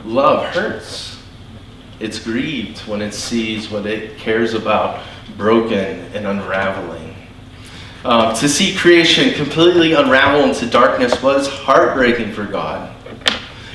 Love 0.05 0.47
hurts. 0.55 1.16
It's 1.99 2.19
grieved 2.19 2.81
when 2.81 3.01
it 3.01 3.13
sees 3.13 3.71
what 3.71 3.87
it 3.87 4.19
cares 4.19 4.55
about 4.55 5.03
broken 5.37 6.01
and 6.15 6.27
unraveling. 6.27 7.15
Uh, 8.05 8.35
to 8.37 8.49
see 8.49 8.77
creation 8.77 9.35
completely 9.35 9.93
unravel 9.93 10.45
into 10.45 10.67
darkness 10.67 11.21
was 11.23 11.49
heartbreaking 11.49 12.33
for 12.33 12.45
God. 12.45 12.95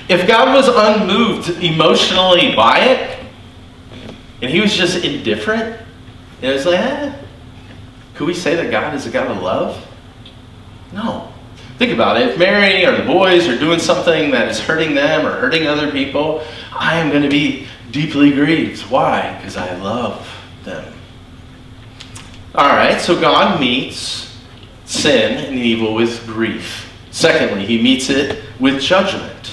If 0.07 0.27
God 0.27 0.55
was 0.55 0.67
unmoved 0.67 1.49
emotionally 1.63 2.55
by 2.55 2.79
it, 2.79 3.19
and 4.41 4.49
he 4.49 4.61
was 4.61 4.73
just 4.73 5.03
indifferent, 5.03 5.79
and 6.41 6.51
it 6.51 6.53
was 6.53 6.65
like, 6.65 6.79
eh, 6.79 7.13
could 8.15 8.27
we 8.27 8.33
say 8.33 8.55
that 8.55 8.71
God 8.71 8.93
is 8.93 9.05
a 9.05 9.09
God 9.09 9.31
of 9.31 9.41
love? 9.41 9.87
No. 10.93 11.31
Think 11.77 11.93
about 11.93 12.21
it. 12.21 12.29
If 12.29 12.37
Mary 12.37 12.85
or 12.85 12.95
the 12.95 13.03
boys 13.03 13.47
are 13.47 13.57
doing 13.57 13.79
something 13.79 14.31
that 14.31 14.47
is 14.47 14.59
hurting 14.59 14.93
them 14.93 15.25
or 15.25 15.31
hurting 15.31 15.65
other 15.65 15.91
people, 15.91 16.43
I 16.71 16.97
am 16.97 17.09
going 17.09 17.23
to 17.23 17.29
be 17.29 17.67
deeply 17.91 18.31
grieves. 18.31 18.89
Why? 18.89 19.35
Because 19.37 19.57
I 19.57 19.75
love 19.77 20.27
them. 20.63 20.93
All 22.55 22.69
right, 22.69 22.99
so 22.99 23.19
God 23.19 23.59
meets 23.59 24.37
sin 24.85 25.45
and 25.45 25.57
evil 25.57 25.93
with 25.93 26.25
grief. 26.25 26.91
Secondly, 27.11 27.65
he 27.65 27.81
meets 27.81 28.09
it 28.09 28.43
with 28.59 28.81
judgment. 28.81 29.51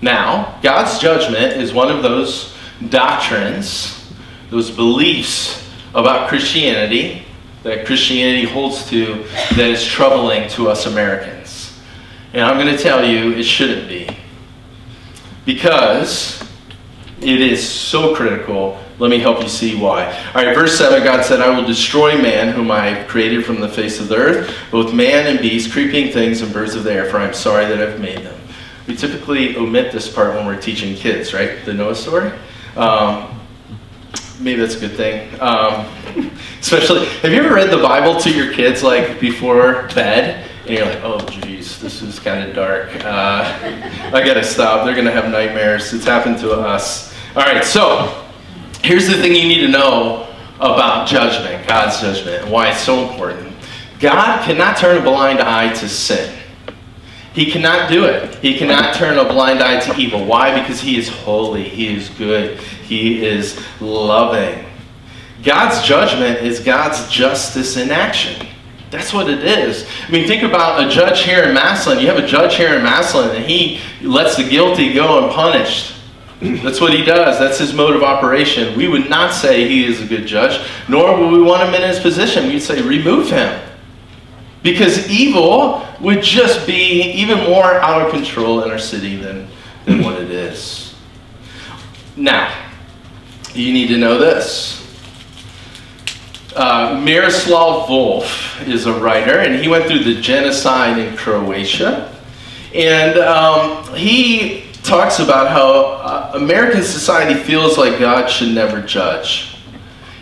Now, 0.00 0.58
God's 0.62 0.98
judgment 0.98 1.60
is 1.60 1.72
one 1.72 1.90
of 1.90 2.02
those 2.02 2.56
doctrines, 2.88 4.12
those 4.50 4.70
beliefs 4.70 5.70
about 5.94 6.28
Christianity 6.28 7.24
that 7.62 7.86
Christianity 7.86 8.44
holds 8.44 8.88
to 8.90 9.24
that 9.54 9.58
is 9.58 9.84
troubling 9.84 10.48
to 10.50 10.68
us 10.68 10.86
Americans. 10.86 11.78
And 12.32 12.42
I'm 12.42 12.58
going 12.58 12.74
to 12.74 12.82
tell 12.82 13.04
you 13.04 13.32
it 13.32 13.44
shouldn't 13.44 13.88
be. 13.88 14.08
Because 15.44 16.41
it 17.22 17.40
is 17.40 17.66
so 17.66 18.14
critical. 18.14 18.78
Let 18.98 19.10
me 19.10 19.18
help 19.18 19.42
you 19.42 19.48
see 19.48 19.76
why. 19.76 20.06
All 20.34 20.44
right, 20.44 20.54
verse 20.54 20.76
7 20.76 21.02
God 21.02 21.24
said, 21.24 21.40
I 21.40 21.56
will 21.56 21.66
destroy 21.66 22.20
man, 22.20 22.52
whom 22.54 22.70
I 22.70 22.86
have 22.86 23.08
created 23.08 23.44
from 23.44 23.60
the 23.60 23.68
face 23.68 24.00
of 24.00 24.08
the 24.08 24.16
earth, 24.16 24.56
both 24.70 24.92
man 24.92 25.26
and 25.26 25.40
beast, 25.40 25.72
creeping 25.72 26.12
things, 26.12 26.42
and 26.42 26.52
birds 26.52 26.74
of 26.74 26.84
the 26.84 26.92
air, 26.92 27.08
for 27.08 27.18
I 27.18 27.26
am 27.26 27.34
sorry 27.34 27.64
that 27.66 27.80
I've 27.80 28.00
made 28.00 28.18
them. 28.18 28.38
We 28.86 28.96
typically 28.96 29.56
omit 29.56 29.92
this 29.92 30.12
part 30.12 30.34
when 30.34 30.46
we're 30.46 30.60
teaching 30.60 30.94
kids, 30.96 31.32
right? 31.32 31.64
The 31.64 31.72
Noah 31.72 31.94
story. 31.94 32.32
Um, 32.76 33.40
maybe 34.40 34.60
that's 34.60 34.74
a 34.74 34.80
good 34.80 34.96
thing. 34.96 35.28
Um, 35.40 35.86
especially, 36.60 37.06
have 37.06 37.32
you 37.32 37.42
ever 37.42 37.54
read 37.54 37.70
the 37.70 37.82
Bible 37.82 38.20
to 38.20 38.30
your 38.30 38.52
kids 38.52 38.82
like 38.82 39.20
before 39.20 39.88
bed? 39.94 40.48
And 40.66 40.70
you're 40.70 40.86
like, 40.86 41.00
oh, 41.02 41.18
geez, 41.26 41.80
this 41.80 42.02
is 42.02 42.20
kind 42.20 42.48
of 42.48 42.54
dark. 42.54 42.88
Uh, 43.04 43.58
I 44.12 44.22
gotta 44.24 44.44
stop. 44.44 44.84
They're 44.84 44.94
gonna 44.94 45.10
have 45.10 45.30
nightmares. 45.30 45.92
It's 45.92 46.04
happened 46.04 46.38
to 46.38 46.52
us. 46.52 47.11
All 47.34 47.42
right, 47.42 47.64
so 47.64 48.26
here's 48.82 49.06
the 49.06 49.14
thing 49.14 49.34
you 49.34 49.48
need 49.48 49.62
to 49.62 49.68
know 49.68 50.28
about 50.56 51.08
judgment, 51.08 51.66
God's 51.66 51.98
judgment, 51.98 52.42
and 52.42 52.52
why 52.52 52.68
it's 52.68 52.82
so 52.82 53.08
important. 53.08 53.56
God 54.00 54.44
cannot 54.44 54.76
turn 54.76 54.98
a 54.98 55.00
blind 55.00 55.40
eye 55.40 55.72
to 55.72 55.88
sin. 55.88 56.38
He 57.32 57.50
cannot 57.50 57.90
do 57.90 58.04
it. 58.04 58.34
He 58.34 58.58
cannot 58.58 58.96
turn 58.96 59.16
a 59.16 59.24
blind 59.24 59.60
eye 59.60 59.80
to 59.80 59.98
evil. 59.98 60.26
Why? 60.26 60.60
Because 60.60 60.82
he 60.82 60.98
is 60.98 61.08
holy. 61.08 61.66
He 61.66 61.94
is 61.94 62.10
good. 62.10 62.60
He 62.60 63.24
is 63.24 63.58
loving. 63.80 64.66
God's 65.42 65.82
judgment 65.88 66.40
is 66.40 66.60
God's 66.60 67.10
justice 67.10 67.78
in 67.78 67.90
action. 67.90 68.46
That's 68.90 69.14
what 69.14 69.30
it 69.30 69.42
is. 69.42 69.88
I 70.06 70.10
mean, 70.10 70.26
think 70.26 70.42
about 70.42 70.86
a 70.86 70.90
judge 70.90 71.22
here 71.22 71.44
in 71.44 71.54
Massillon. 71.54 71.98
You 71.98 72.08
have 72.08 72.22
a 72.22 72.26
judge 72.26 72.56
here 72.56 72.74
in 72.74 72.82
Massillon, 72.82 73.34
and 73.34 73.44
he 73.46 73.80
lets 74.02 74.36
the 74.36 74.46
guilty 74.46 74.92
go 74.92 75.24
unpunished. 75.24 75.91
That's 76.62 76.80
what 76.80 76.92
he 76.92 77.04
does. 77.04 77.38
That's 77.38 77.58
his 77.58 77.72
mode 77.72 77.94
of 77.94 78.02
operation. 78.02 78.76
We 78.76 78.88
would 78.88 79.08
not 79.08 79.32
say 79.32 79.68
he 79.68 79.84
is 79.84 80.02
a 80.02 80.06
good 80.06 80.26
judge, 80.26 80.60
nor 80.88 81.16
would 81.16 81.30
we 81.30 81.40
want 81.40 81.68
him 81.68 81.74
in 81.74 81.88
his 81.88 82.00
position. 82.00 82.48
We'd 82.48 82.58
say 82.58 82.82
remove 82.82 83.30
him. 83.30 83.60
Because 84.64 85.08
evil 85.08 85.86
would 86.00 86.20
just 86.20 86.66
be 86.66 87.12
even 87.12 87.38
more 87.44 87.74
out 87.74 88.02
of 88.02 88.12
control 88.12 88.64
in 88.64 88.72
our 88.72 88.78
city 88.78 89.16
than, 89.16 89.46
than 89.84 90.02
what 90.02 90.20
it 90.20 90.32
is. 90.32 90.96
Now, 92.16 92.52
you 93.54 93.72
need 93.72 93.86
to 93.88 93.96
know 93.96 94.18
this. 94.18 94.80
Uh, 96.56 97.00
Miroslav 97.04 97.88
Volf 97.88 98.66
is 98.66 98.86
a 98.86 98.92
writer, 98.92 99.38
and 99.38 99.62
he 99.62 99.68
went 99.68 99.86
through 99.86 100.02
the 100.02 100.20
genocide 100.20 100.98
in 100.98 101.16
Croatia. 101.16 102.12
And 102.74 103.18
um, 103.18 103.94
he 103.94 104.64
talks 104.82 105.18
about 105.18 105.48
how 105.48 105.84
uh, 105.84 106.32
American 106.34 106.82
society 106.82 107.38
feels 107.40 107.78
like 107.78 107.98
God 107.98 108.28
should 108.28 108.54
never 108.54 108.80
judge. 108.80 109.56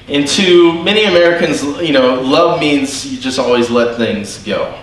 And 0.09 0.27
to 0.29 0.83
many 0.83 1.05
Americans, 1.05 1.63
you 1.81 1.93
know, 1.93 2.21
love 2.21 2.61
means 2.61 3.07
you 3.07 3.19
just 3.21 3.39
always 3.39 3.71
let 3.71 3.97
things 3.97 4.43
go. 4.43 4.77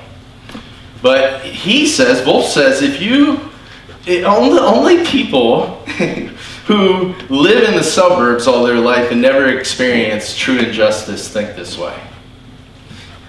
But 1.02 1.44
he 1.44 1.86
says, 1.86 2.22
Volf 2.22 2.46
says, 2.46 2.82
if 2.82 3.02
you, 3.02 3.50
it, 4.06 4.24
only, 4.24 4.60
only 4.60 5.06
people 5.06 5.76
who 6.66 7.14
live 7.30 7.68
in 7.68 7.76
the 7.76 7.84
suburbs 7.84 8.48
all 8.48 8.64
their 8.64 8.80
life 8.80 9.12
and 9.12 9.22
never 9.22 9.58
experience 9.58 10.36
true 10.36 10.60
injustice 10.60 11.28
think 11.28 11.56
this 11.56 11.78
way. 11.78 11.98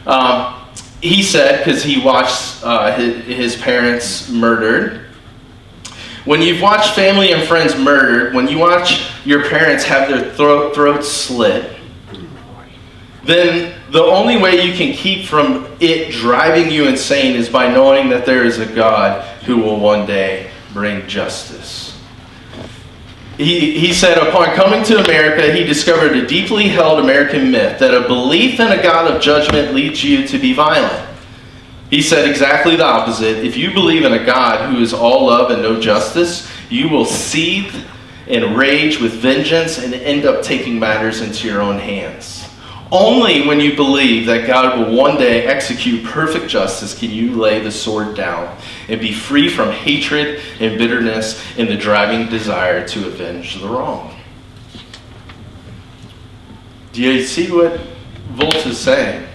Um, 0.07 0.55
he 1.03 1.23
said, 1.23 1.65
because 1.65 1.83
he 1.83 2.01
watched 2.01 2.65
uh, 2.65 2.97
his, 2.97 3.25
his 3.25 3.57
parents 3.57 4.31
murdered, 4.31 5.08
when 6.25 6.43
you've 6.43 6.61
watched 6.61 6.95
family 6.95 7.33
and 7.33 7.47
friends 7.47 7.77
murdered, 7.77 8.35
when 8.35 8.49
you 8.49 8.59
watch 8.59 9.11
your 9.25 9.49
parents 9.49 9.85
have 9.85 10.09
their 10.09 10.33
throat, 10.35 10.75
throats 10.75 11.09
slit, 11.09 11.77
then 13.25 13.79
the 13.91 14.03
only 14.03 14.37
way 14.37 14.65
you 14.65 14.73
can 14.75 14.95
keep 14.95 15.27
from 15.27 15.67
it 15.81 16.13
driving 16.13 16.71
you 16.71 16.87
insane 16.87 17.37
is 17.37 17.49
by 17.49 17.71
knowing 17.71 18.09
that 18.09 18.25
there 18.25 18.45
is 18.45 18.59
a 18.59 18.67
God 18.67 19.23
who 19.45 19.59
will 19.59 19.79
one 19.79 20.07
day 20.07 20.51
bring 20.73 21.07
justice. 21.07 21.99
He, 23.37 23.79
he 23.79 23.93
said, 23.93 24.19
upon 24.19 24.55
coming 24.57 24.83
to 24.85 25.05
America, 25.05 25.53
he 25.53 25.63
discovered 25.63 26.17
a 26.17 26.27
deeply 26.27 26.69
held 26.69 26.99
American 26.99 27.53
myth 27.53 27.79
that 27.79 27.95
a 27.95 28.09
belief 28.09 28.59
in 28.59 28.73
a 28.73 28.83
God 28.83 29.15
of 29.15 29.23
judgment 29.23 29.75
leads 29.75 30.03
you 30.03 30.27
to 30.27 30.39
be 30.39 30.53
violent. 30.53 31.08
He 31.91 32.03
said 32.03 32.29
exactly 32.29 32.77
the 32.77 32.85
opposite. 32.85 33.45
If 33.45 33.57
you 33.57 33.73
believe 33.73 34.05
in 34.05 34.13
a 34.13 34.25
God 34.25 34.71
who 34.71 34.81
is 34.83 34.93
all 34.93 35.27
love 35.27 35.51
and 35.51 35.63
no 35.63 35.81
justice, 35.81 36.51
you 36.69 36.89
will 36.89 37.07
seethe 37.07 37.75
and 38.27 38.57
rage 38.57 39.01
with 39.01 39.15
vengeance 39.15 39.79
and 39.79 39.95
end 39.95 40.27
up 40.27 40.43
taking 40.43 40.79
matters 40.79 41.23
into 41.23 41.49
your 41.49 41.63
own 41.63 41.79
hands. 41.79 42.45
Only 42.91 43.47
when 43.47 43.61
you 43.61 43.77
believe 43.77 44.27
that 44.27 44.47
God 44.47 44.79
will 44.79 44.97
one 44.97 45.17
day 45.17 45.45
execute 45.45 46.05
perfect 46.05 46.49
justice 46.49 46.99
can 46.99 47.11
you 47.11 47.33
lay 47.37 47.61
the 47.61 47.71
sword 47.71 48.17
down 48.17 48.57
and 48.89 49.01
be 49.01 49.13
free 49.13 49.49
from 49.49 49.71
hatred 49.71 50.41
and 50.59 50.79
bitterness 50.79 51.43
and 51.59 51.69
the 51.69 51.77
driving 51.77 52.29
desire 52.29 52.87
to 52.89 53.07
avenge 53.07 53.61
the 53.61 53.69
wrong. 53.69 54.15
Do 56.93 57.03
you 57.03 57.23
see 57.23 57.51
what 57.51 57.79
Volf 58.33 58.67
is 58.67 58.79
saying? 58.79 59.28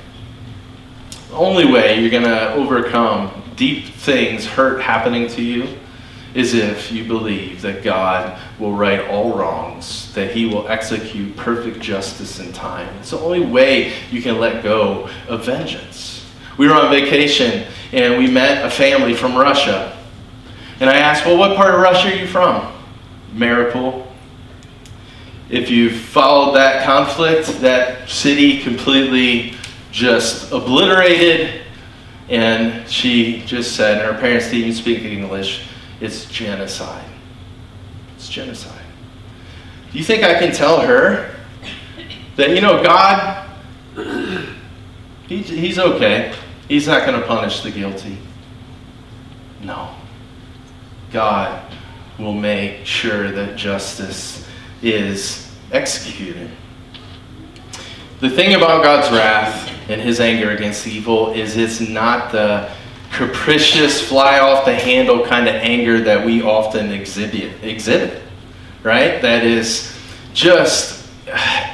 Only 1.34 1.66
way 1.66 2.00
you're 2.00 2.12
going 2.12 2.24
to 2.24 2.54
overcome 2.54 3.44
deep 3.56 3.86
things, 3.86 4.46
hurt 4.46 4.82
happening 4.82 5.28
to 5.30 5.42
you, 5.42 5.78
is 6.34 6.54
if 6.54 6.92
you 6.92 7.04
believe 7.04 7.62
that 7.62 7.84
God 7.84 8.40
will 8.60 8.74
right 8.74 9.08
all 9.08 9.36
wrongs, 9.38 10.14
that 10.14 10.32
He 10.32 10.46
will 10.46 10.68
execute 10.68 11.36
perfect 11.36 11.80
justice 11.80 12.40
in 12.40 12.54
time. 12.54 12.88
It's 13.00 13.12
the 13.12 13.20
only 13.20 13.46
way 13.46 13.94
you 14.12 14.22
can 14.22 14.40
let 14.40 14.64
go 14.64 15.10
of 15.28 15.46
vengeance. 15.46 16.26
We 16.58 16.68
were 16.68 16.76
on 16.76 16.92
vacation 16.92 17.68
and 17.92 18.18
we 18.18 18.28
met 18.30 18.66
a 18.66 18.70
family 18.70 19.14
from 19.14 19.36
Russia. 19.36 19.98
And 20.80 20.90
I 20.90 20.98
asked, 20.98 21.26
Well, 21.26 21.38
what 21.38 21.56
part 21.56 21.74
of 21.74 21.82
Russia 21.82 22.12
are 22.12 22.16
you 22.16 22.28
from? 22.28 22.72
Mariupol. 23.34 24.08
If 25.50 25.70
you've 25.70 25.96
followed 25.96 26.56
that 26.56 26.86
conflict, 26.86 27.48
that 27.62 28.10
city 28.10 28.60
completely 28.60 29.56
just 29.94 30.52
obliterated. 30.52 31.62
And 32.28 32.90
she 32.90 33.44
just 33.46 33.76
said, 33.78 34.00
and 34.00 34.14
her 34.14 34.20
parents 34.20 34.48
didn't 34.48 34.62
even 34.62 34.74
speak 34.74 35.04
English 35.04 35.68
it's 36.04 36.26
genocide. 36.26 37.06
It's 38.16 38.28
genocide. 38.28 38.86
Do 39.92 39.98
you 39.98 40.04
think 40.04 40.24
I 40.24 40.38
can 40.38 40.52
tell 40.52 40.82
her 40.82 41.34
that, 42.36 42.50
you 42.50 42.60
know, 42.60 42.84
God, 42.84 43.50
he, 45.28 45.38
he's 45.38 45.80
okay. 45.80 46.36
He's 46.68 46.88
not 46.88 47.06
going 47.06 47.18
to 47.22 47.26
punish 47.26 47.62
the 47.62 47.72
guilty. 47.72 48.18
No. 49.62 49.96
God 51.12 51.72
will 52.20 52.34
make 52.34 52.86
sure 52.86 53.32
that 53.32 53.56
justice 53.56 54.46
is 54.82 55.50
executed. 55.72 56.52
The 58.20 58.30
thing 58.30 58.56
about 58.56 58.84
God's 58.84 59.10
wrath 59.10 59.73
and 59.90 60.02
his 60.02 60.20
anger 60.20 60.52
against 60.52 60.88
evil 60.88 61.32
is 61.32 61.58
it's 61.58 61.80
not 61.80 62.32
the 62.32 62.72
capricious, 63.12 64.02
fly 64.02 64.40
off 64.40 64.66
the 64.66 64.74
handle 64.74 65.26
kind 65.26 65.48
of 65.48 65.56
anger 65.56 66.02
that 66.02 66.26
we 66.26 66.42
often 66.42 66.92
exhibit, 66.92 67.64
exhibit, 67.64 68.22
right? 68.84 69.22
That 69.22 69.44
is 69.44 69.96
just 70.34 71.08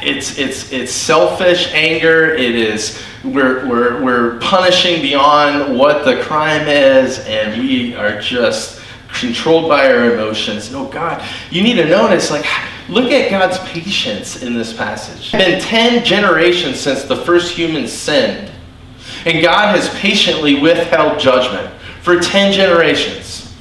it's 0.01 0.37
it's 0.37 0.71
it's 0.71 0.91
selfish 0.91 1.73
anger. 1.73 2.33
It 2.33 2.55
is 2.55 3.01
we're 3.23 3.67
we're 3.67 4.03
we're 4.03 4.39
punishing 4.39 5.01
beyond 5.01 5.77
what 5.77 6.05
the 6.05 6.21
crime 6.23 6.67
is, 6.67 7.19
and 7.19 7.61
we 7.61 7.95
are 7.95 8.19
just 8.19 8.81
controlled 9.13 9.69
by 9.69 9.91
our 9.91 10.13
emotions. 10.13 10.71
No, 10.71 10.87
God, 10.87 11.23
you 11.49 11.63
need 11.63 11.75
to 11.75 11.85
notice 11.85 12.31
like. 12.31 12.45
Look 12.89 13.11
at 13.11 13.29
God's 13.29 13.59
patience 13.69 14.41
in 14.41 14.55
this 14.55 14.73
passage. 14.73 15.31
It's 15.33 15.45
been 15.45 15.61
10 15.61 16.03
generations 16.03 16.79
since 16.79 17.03
the 17.03 17.15
first 17.15 17.55
human 17.55 17.87
sinned. 17.87 18.51
And 19.25 19.43
God 19.43 19.75
has 19.75 19.89
patiently 19.99 20.59
withheld 20.59 21.19
judgment 21.19 21.71
for 22.01 22.19
10 22.19 22.53
generations. 22.53 23.53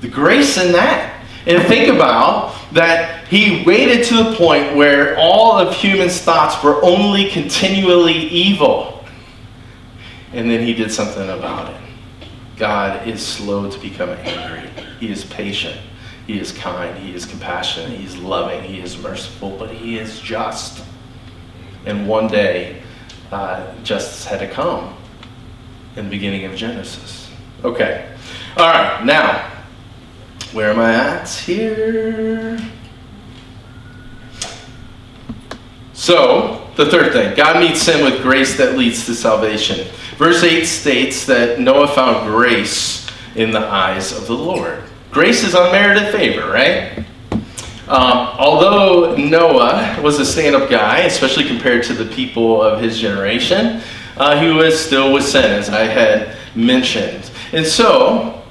The 0.00 0.08
grace 0.08 0.56
in 0.56 0.72
that. 0.72 1.22
And 1.46 1.62
think 1.66 1.94
about 1.94 2.56
that 2.72 3.26
he 3.28 3.64
waited 3.64 4.04
to 4.06 4.24
the 4.24 4.34
point 4.36 4.76
where 4.76 5.16
all 5.18 5.58
of 5.58 5.74
human's 5.74 6.20
thoughts 6.20 6.62
were 6.62 6.82
only 6.82 7.28
continually 7.30 8.14
evil. 8.14 9.04
And 10.32 10.50
then 10.50 10.64
he 10.64 10.72
did 10.72 10.92
something 10.92 11.28
about 11.28 11.74
it. 11.74 11.80
God 12.56 13.06
is 13.08 13.26
slow 13.26 13.70
to 13.70 13.78
become 13.78 14.10
angry. 14.10 14.70
He 15.00 15.10
is 15.10 15.24
patient. 15.24 15.80
He 16.30 16.38
is 16.38 16.52
kind, 16.52 16.96
He 16.96 17.12
is 17.12 17.26
compassionate, 17.26 17.90
He 17.98 18.06
is 18.06 18.16
loving, 18.16 18.62
He 18.62 18.78
is 18.80 18.96
merciful, 18.96 19.56
but 19.58 19.68
He 19.68 19.98
is 19.98 20.20
just. 20.20 20.84
And 21.86 22.06
one 22.06 22.28
day, 22.28 22.82
uh, 23.32 23.74
justice 23.82 24.24
had 24.24 24.38
to 24.38 24.46
come 24.46 24.96
in 25.96 26.04
the 26.04 26.10
beginning 26.10 26.44
of 26.44 26.54
Genesis. 26.54 27.28
Okay. 27.64 28.08
All 28.56 28.68
right, 28.68 29.04
now, 29.04 29.50
where 30.52 30.70
am 30.70 30.78
I 30.78 30.94
at 30.94 31.28
here? 31.28 32.60
So, 35.92 36.70
the 36.76 36.86
third 36.86 37.12
thing 37.12 37.34
God 37.34 37.60
meets 37.60 37.82
sin 37.82 38.04
with 38.04 38.22
grace 38.22 38.56
that 38.56 38.78
leads 38.78 39.04
to 39.06 39.16
salvation. 39.16 39.88
Verse 40.16 40.44
8 40.44 40.64
states 40.64 41.26
that 41.26 41.58
Noah 41.58 41.88
found 41.88 42.28
grace 42.28 43.08
in 43.34 43.50
the 43.50 43.66
eyes 43.66 44.12
of 44.12 44.28
the 44.28 44.36
Lord. 44.36 44.84
Grace 45.10 45.42
is 45.42 45.54
unmerited 45.54 46.12
favor, 46.12 46.48
right? 46.48 47.04
Um, 47.88 48.28
although 48.38 49.16
Noah 49.16 50.00
was 50.00 50.20
a 50.20 50.24
stand 50.24 50.54
up 50.54 50.70
guy, 50.70 51.00
especially 51.00 51.48
compared 51.48 51.82
to 51.84 51.94
the 51.94 52.04
people 52.04 52.62
of 52.62 52.80
his 52.80 52.96
generation, 52.96 53.82
uh, 54.16 54.40
he 54.40 54.52
was 54.52 54.78
still 54.78 55.12
with 55.12 55.24
sin, 55.24 55.50
as 55.50 55.68
I 55.68 55.82
had 55.82 56.36
mentioned. 56.54 57.28
And 57.52 57.66
so, 57.66 58.44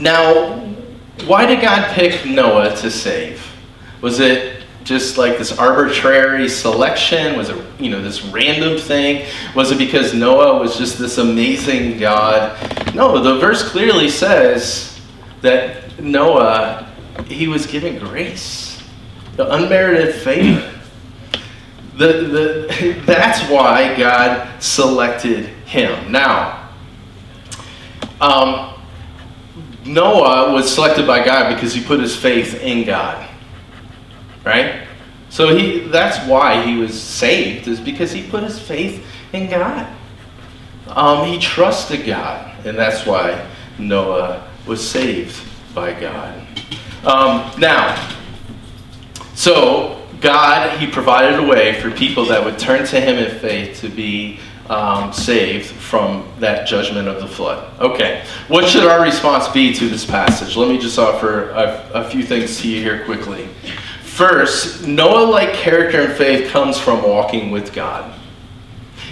now, 0.00 0.58
why 1.26 1.46
did 1.46 1.60
God 1.60 1.94
pick 1.94 2.26
Noah 2.26 2.74
to 2.78 2.90
save? 2.90 3.46
Was 4.00 4.18
it 4.18 4.64
just 4.82 5.18
like 5.18 5.38
this 5.38 5.56
arbitrary 5.56 6.48
selection? 6.48 7.36
Was 7.36 7.50
it, 7.50 7.64
you 7.78 7.90
know, 7.90 8.02
this 8.02 8.24
random 8.24 8.76
thing? 8.76 9.24
Was 9.54 9.70
it 9.70 9.78
because 9.78 10.14
Noah 10.14 10.58
was 10.58 10.76
just 10.76 10.98
this 10.98 11.18
amazing 11.18 11.98
God? 11.98 12.58
No, 12.92 13.22
the 13.22 13.38
verse 13.38 13.62
clearly 13.68 14.08
says 14.08 14.95
that 15.46 15.98
Noah, 16.00 16.92
he 17.26 17.48
was 17.48 17.66
given 17.66 17.98
grace, 17.98 18.82
the 19.36 19.50
unmerited 19.52 20.14
favor. 20.16 20.72
The, 21.96 22.06
the, 22.06 23.02
that's 23.06 23.48
why 23.50 23.96
God 23.96 24.62
selected 24.62 25.46
him. 25.64 26.12
Now, 26.12 26.70
um, 28.20 28.74
Noah 29.84 30.52
was 30.52 30.72
selected 30.72 31.06
by 31.06 31.24
God 31.24 31.54
because 31.54 31.72
he 31.72 31.82
put 31.82 32.00
his 32.00 32.16
faith 32.16 32.60
in 32.60 32.84
God 32.84 33.26
right? 34.46 34.86
So 35.28 35.54
he 35.54 35.80
that's 35.80 36.26
why 36.26 36.62
he 36.62 36.78
was 36.78 36.98
saved, 36.98 37.68
is 37.68 37.80
because 37.80 38.12
he 38.12 38.26
put 38.26 38.44
his 38.44 38.58
faith 38.58 39.04
in 39.34 39.50
God. 39.50 39.92
Um, 40.86 41.26
he 41.26 41.38
trusted 41.38 42.06
God, 42.06 42.54
and 42.64 42.78
that's 42.78 43.04
why 43.04 43.44
Noah 43.76 44.45
was 44.66 44.86
saved 44.86 45.40
by 45.74 45.98
God. 45.98 46.46
Um, 47.04 47.60
now, 47.60 48.16
so 49.34 50.06
God, 50.20 50.78
He 50.78 50.86
provided 50.86 51.38
a 51.38 51.46
way 51.46 51.80
for 51.80 51.90
people 51.90 52.24
that 52.26 52.44
would 52.44 52.58
turn 52.58 52.86
to 52.86 53.00
Him 53.00 53.16
in 53.16 53.38
faith 53.38 53.80
to 53.80 53.88
be 53.88 54.40
um, 54.68 55.12
saved 55.12 55.66
from 55.66 56.28
that 56.40 56.66
judgment 56.66 57.08
of 57.08 57.20
the 57.20 57.28
flood. 57.28 57.78
Okay, 57.80 58.24
what 58.48 58.66
should 58.66 58.84
our 58.84 59.02
response 59.02 59.48
be 59.48 59.72
to 59.74 59.88
this 59.88 60.04
passage? 60.04 60.56
Let 60.56 60.68
me 60.68 60.78
just 60.78 60.98
offer 60.98 61.50
a, 61.50 61.90
a 61.94 62.10
few 62.10 62.24
things 62.24 62.58
to 62.60 62.68
you 62.68 62.80
here 62.82 63.04
quickly. 63.04 63.48
First, 64.02 64.86
Noah 64.86 65.26
like 65.26 65.52
character 65.52 66.02
and 66.02 66.12
faith 66.14 66.50
comes 66.50 66.78
from 66.78 67.02
walking 67.02 67.50
with 67.50 67.72
God. 67.72 68.12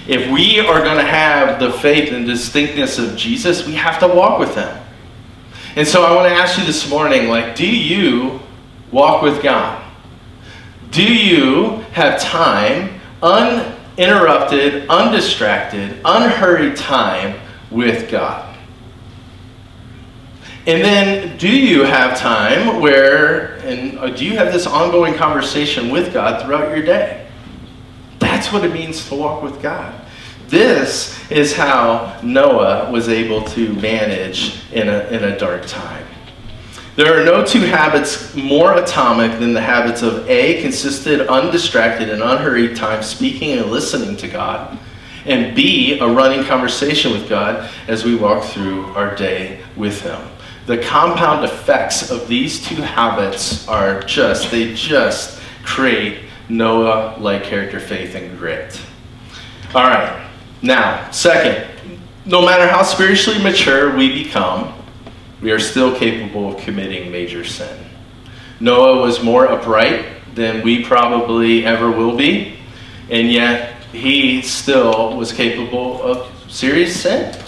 If 0.07 0.31
we 0.31 0.61
are 0.61 0.81
going 0.81 0.97
to 0.97 1.05
have 1.05 1.61
the 1.61 1.73
faith 1.73 2.13
and 2.13 2.27
distinctness 2.27 2.99
of 2.99 3.17
Jesus, 3.17 3.67
we 3.67 3.75
have 3.75 3.99
to 4.01 4.09
walk 4.09 4.39
with 4.39 4.55
him. 4.55 4.84
And 5.77 5.87
so 5.87 6.05
I 6.05 6.15
want 6.15 6.29
to 6.29 6.35
ask 6.35 6.59
you 6.59 6.65
this 6.65 6.89
morning 6.89 7.29
like, 7.29 7.57
do 7.57 7.67
you 7.67 8.41
walk 8.93 9.23
with 9.23 9.43
God? 9.43 9.83
Do 10.91 11.03
you 11.03 11.79
have 11.93 12.21
time, 12.21 13.01
uninterrupted, 13.21 14.89
undistracted, 14.89 16.01
unhurried 16.05 16.77
time 16.77 17.41
with 17.73 18.09
God? 18.09 18.55
And 20.67 20.83
then, 20.83 21.37
do 21.37 21.49
you 21.49 21.83
have 21.83 22.19
time 22.19 22.81
where, 22.81 23.57
and 23.67 23.99
uh, 23.99 24.11
do 24.11 24.25
you 24.25 24.37
have 24.37 24.53
this 24.53 24.67
ongoing 24.67 25.15
conversation 25.15 25.91
with 25.91 26.15
God 26.15 26.43
throughout 26.43 26.75
your 26.75 26.87
day? 26.87 27.27
That's 28.19 28.51
what 28.51 28.65
it 28.65 28.73
means 28.73 29.07
to 29.09 29.15
walk 29.15 29.43
with 29.43 29.61
God. 29.61 29.93
This 30.49 31.31
is 31.31 31.55
how 31.55 32.21
Noah 32.23 32.91
was 32.91 33.09
able 33.09 33.43
to 33.45 33.73
manage 33.75 34.61
in 34.73 34.89
a, 34.89 35.01
in 35.09 35.25
a 35.25 35.39
dark 35.39 35.67
time. 35.67 36.07
There 36.97 37.21
are 37.21 37.25
no 37.25 37.45
two 37.45 37.61
habits 37.61 38.35
more 38.37 38.75
atomic 38.75 39.41
than 39.41 39.53
the 39.53 39.61
habits 39.61 40.03
of 40.03 40.29
A, 40.29 40.63
consistent, 40.63 41.29
undistracted, 41.29 42.09
and 42.09 42.23
unhurried 42.23 42.77
time 42.77 43.03
speaking 43.03 43.59
and 43.59 43.71
listening 43.71 44.17
to 44.19 44.29
God, 44.29 44.79
and 45.27 45.57
B, 45.57 45.99
a 45.99 46.07
running 46.07 46.45
conversation 46.45 47.11
with 47.13 47.29
God 47.29 47.69
as 47.89 48.05
we 48.05 48.15
walk 48.15 48.45
through 48.45 48.87
our 48.95 49.17
day 49.17 49.61
with 49.77 50.03
Him 50.03 50.21
the 50.67 50.79
compound 50.79 51.45
effects 51.45 52.11
of 52.11 52.27
these 52.27 52.65
two 52.67 52.77
habits 52.77 53.69
are 53.69 54.03
just, 54.03 54.51
they 54.51 54.73
just 54.75 55.41
create 55.63 56.25
Noah 56.49 57.17
like 57.19 57.45
character, 57.45 57.79
faith, 57.79 58.15
and 58.15 58.39
grit. 58.39 58.81
All 59.75 59.85
right, 59.85 60.24
now, 60.65 61.11
second, 61.11 61.69
no 62.25 62.41
matter 62.41 62.67
how 62.67 62.83
spiritually 62.83 63.43
mature 63.43 63.95
we 63.95 64.25
become, 64.25 64.73
we 65.43 65.51
are 65.51 65.59
still 65.59 65.95
capable 65.95 66.55
of 66.55 66.61
committing 66.65 67.13
major 67.13 67.45
sin. 67.45 67.79
Noah 68.61 69.03
was 69.03 69.23
more 69.23 69.47
upright 69.47 70.07
than 70.35 70.63
we 70.63 70.83
probably 70.83 71.67
ever 71.67 71.91
will 71.91 72.17
be, 72.17 72.57
and 73.11 73.31
yet 73.31 73.83
he 73.93 74.41
still 74.41 75.15
was 75.17 75.33
capable 75.33 76.03
of 76.03 76.31
serious 76.51 76.99
sin. 76.99 77.39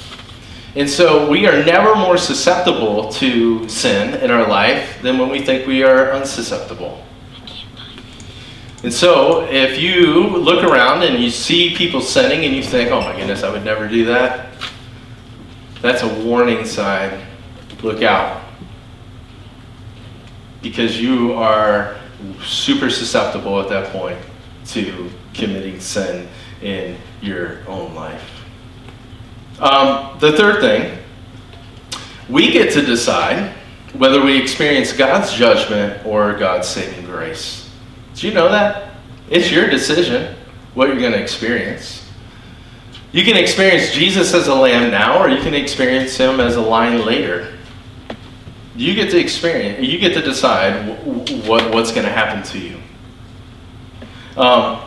And 0.74 0.88
so 0.88 1.31
we 1.31 1.46
are 1.46 1.64
never 1.64 1.94
more 1.94 2.18
susceptible 2.18 3.11
to 3.12 3.66
sin 3.66 4.14
in 4.22 4.31
our 4.31 4.46
life 4.46 5.00
than 5.00 5.16
when 5.16 5.31
we 5.31 5.40
think 5.40 5.66
we 5.66 5.83
are 5.83 6.11
unsusceptible. 6.11 7.02
And 8.87 8.94
so 8.94 9.44
if 9.51 9.81
you 9.81 10.29
look 10.29 10.62
around 10.62 11.03
and 11.03 11.20
you 11.20 11.29
see 11.29 11.75
people 11.75 12.01
sinning 12.01 12.44
and 12.44 12.55
you 12.55 12.62
think, 12.62 12.92
oh 12.92 13.01
my 13.01 13.16
goodness, 13.16 13.42
I 13.42 13.51
would 13.51 13.64
never 13.64 13.88
do 13.88 14.05
that, 14.05 14.51
that's 15.83 16.05
a 16.05 16.25
warning 16.25 16.64
sign. 16.64 17.20
Look 17.83 18.03
out. 18.03 18.44
Because 20.62 21.01
you 21.01 21.33
are 21.33 21.96
super 22.44 22.88
susceptible 22.88 23.61
at 23.61 23.68
that 23.70 23.90
point 23.90 24.20
to 24.66 25.11
committing 25.35 25.81
sin 25.81 26.29
in 26.62 26.96
your 27.20 27.68
own 27.68 27.92
life. 27.92 28.44
Um, 29.59 30.16
the 30.20 30.31
third 30.31 30.61
thing, 30.61 30.96
we 32.29 32.53
get 32.53 32.72
to 32.75 32.83
decide 32.83 33.53
whether 33.94 34.25
we 34.25 34.40
experience 34.40 34.92
God's 34.92 35.33
judgment 35.33 36.07
or 36.07 36.35
God's 36.35 36.68
saving 36.68 37.05
grace. 37.05 37.65
Do 38.16 38.26
you 38.26 38.35
know 38.35 38.48
that? 38.48 38.94
It's 39.29 39.50
your 39.50 39.68
decision 39.68 40.35
what 40.74 40.88
you're 40.88 40.98
going 40.98 41.12
to 41.12 41.20
experience. 41.20 42.02
You 43.12 43.24
can 43.24 43.37
experience 43.37 43.92
Jesus 43.92 44.35
as 44.35 44.48
a 44.48 44.55
lamb 44.55 44.90
now, 44.90 45.22
or 45.22 45.29
you 45.29 45.40
can 45.42 45.55
experience 45.55 46.16
him 46.16 46.40
as 46.40 46.57
a 46.57 46.61
lion 46.61 47.05
later. 47.05 47.55
You 48.74 48.94
get 48.94 49.11
to 49.11 49.18
experience, 49.18 49.87
you 49.87 49.98
get 49.98 50.14
to 50.14 50.22
decide 50.22 50.87
what, 51.46 51.72
what's 51.72 51.92
going 51.92 52.05
to 52.05 52.12
happen 52.12 52.42
to 52.42 52.59
you. 52.59 52.81
Um, 54.37 54.81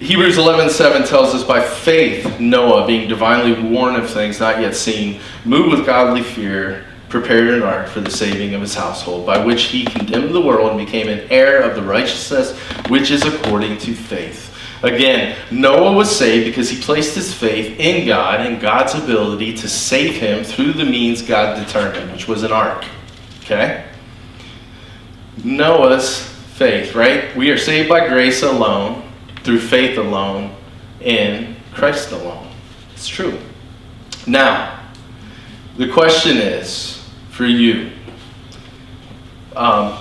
Hebrews 0.00 0.36
11:7 0.36 1.08
tells 1.08 1.34
us 1.34 1.44
by 1.44 1.60
faith 1.60 2.38
Noah 2.38 2.86
being 2.86 3.08
divinely 3.08 3.60
warned 3.70 3.96
of 3.96 4.08
things 4.08 4.38
not 4.38 4.60
yet 4.60 4.76
seen 4.76 5.20
moved 5.44 5.70
with 5.70 5.84
godly 5.84 6.22
fear 6.22 6.84
prepared 7.08 7.48
an 7.48 7.62
ark 7.62 7.88
for 7.88 8.00
the 8.00 8.10
saving 8.10 8.54
of 8.54 8.60
his 8.60 8.74
household 8.74 9.26
by 9.26 9.42
which 9.44 9.64
he 9.64 9.84
condemned 9.84 10.34
the 10.34 10.40
world 10.40 10.70
and 10.70 10.78
became 10.78 11.08
an 11.08 11.26
heir 11.30 11.62
of 11.62 11.74
the 11.74 11.82
righteousness 11.82 12.58
which 12.88 13.10
is 13.10 13.24
according 13.24 13.78
to 13.78 13.94
faith. 13.94 14.54
Again, 14.82 15.36
Noah 15.50 15.92
was 15.92 16.14
saved 16.14 16.46
because 16.46 16.70
he 16.70 16.80
placed 16.80 17.14
his 17.14 17.34
faith 17.34 17.80
in 17.80 18.06
God 18.06 18.46
and 18.46 18.60
God's 18.60 18.94
ability 18.94 19.54
to 19.56 19.68
save 19.68 20.16
him 20.16 20.44
through 20.44 20.72
the 20.72 20.84
means 20.84 21.20
God 21.20 21.64
determined, 21.64 22.12
which 22.12 22.28
was 22.28 22.44
an 22.44 22.52
ark. 22.52 22.84
Okay? 23.40 23.84
Noah's 25.42 26.20
faith, 26.20 26.94
right? 26.94 27.34
We 27.36 27.50
are 27.50 27.58
saved 27.58 27.88
by 27.88 28.06
grace 28.08 28.42
alone 28.42 29.10
through 29.42 29.60
faith 29.60 29.98
alone 29.98 30.54
in 31.00 31.56
Christ 31.72 32.12
alone. 32.12 32.48
It's 32.92 33.08
true. 33.08 33.38
Now, 34.26 34.80
the 35.76 35.90
question 35.92 36.36
is 36.36 36.97
for 37.38 37.46
you 37.46 37.92
um, 39.54 39.96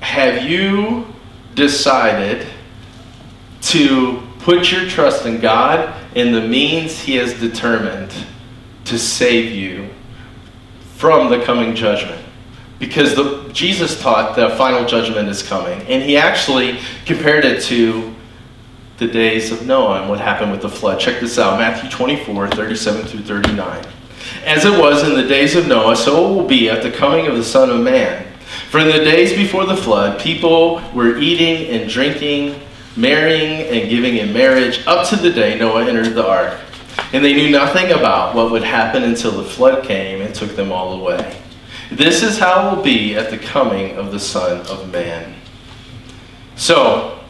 have 0.00 0.42
you 0.42 1.06
decided 1.54 2.44
to 3.60 4.20
put 4.40 4.72
your 4.72 4.88
trust 4.88 5.24
in 5.24 5.40
God 5.40 5.94
in 6.16 6.32
the 6.32 6.40
means 6.40 6.98
He 6.98 7.14
has 7.14 7.38
determined 7.38 8.12
to 8.86 8.98
save 8.98 9.52
you 9.52 9.88
from 10.96 11.30
the 11.30 11.44
coming 11.44 11.76
judgment? 11.76 12.22
because 12.82 13.14
the, 13.14 13.48
Jesus 13.52 14.02
taught 14.02 14.34
that 14.34 14.50
the 14.50 14.56
final 14.56 14.84
judgment 14.84 15.28
is 15.28 15.40
coming. 15.40 15.80
And 15.82 16.02
he 16.02 16.16
actually 16.16 16.80
compared 17.06 17.44
it 17.44 17.62
to 17.66 18.12
the 18.98 19.06
days 19.06 19.52
of 19.52 19.64
Noah 19.64 20.00
and 20.00 20.10
what 20.10 20.18
happened 20.18 20.50
with 20.50 20.62
the 20.62 20.68
flood. 20.68 20.98
Check 20.98 21.20
this 21.20 21.38
out 21.38 21.60
Matthew 21.60 21.88
24, 21.88 22.48
37 22.48 23.04
through 23.04 23.20
39. 23.20 23.84
As 24.44 24.64
it 24.64 24.78
was 24.78 25.08
in 25.08 25.14
the 25.14 25.26
days 25.26 25.54
of 25.54 25.68
Noah, 25.68 25.96
so 25.96 26.24
it 26.24 26.34
will 26.34 26.46
be 26.46 26.68
at 26.68 26.82
the 26.82 26.90
coming 26.90 27.26
of 27.26 27.36
the 27.36 27.44
Son 27.44 27.70
of 27.70 27.80
Man. 27.80 28.26
For 28.70 28.80
in 28.80 28.88
the 28.88 29.04
days 29.04 29.32
before 29.32 29.66
the 29.66 29.76
flood, 29.76 30.20
people 30.20 30.82
were 30.92 31.18
eating 31.18 31.68
and 31.68 31.88
drinking, 31.88 32.60
marrying 32.96 33.66
and 33.68 33.88
giving 33.88 34.16
in 34.16 34.32
marriage, 34.32 34.84
up 34.86 35.08
to 35.08 35.16
the 35.16 35.30
day 35.30 35.58
Noah 35.58 35.86
entered 35.86 36.14
the 36.14 36.26
ark. 36.26 36.58
And 37.12 37.24
they 37.24 37.34
knew 37.34 37.50
nothing 37.50 37.92
about 37.92 38.34
what 38.34 38.50
would 38.50 38.64
happen 38.64 39.04
until 39.04 39.30
the 39.30 39.44
flood 39.44 39.84
came 39.84 40.20
and 40.20 40.34
took 40.34 40.56
them 40.56 40.72
all 40.72 41.00
away. 41.00 41.40
This 41.90 42.22
is 42.22 42.38
how 42.38 42.66
it 42.66 42.76
will 42.76 42.82
be 42.82 43.16
at 43.16 43.30
the 43.30 43.38
coming 43.38 43.96
of 43.96 44.12
the 44.12 44.20
Son 44.20 44.66
of 44.66 44.90
Man. 44.90 45.34
So, 46.56 47.21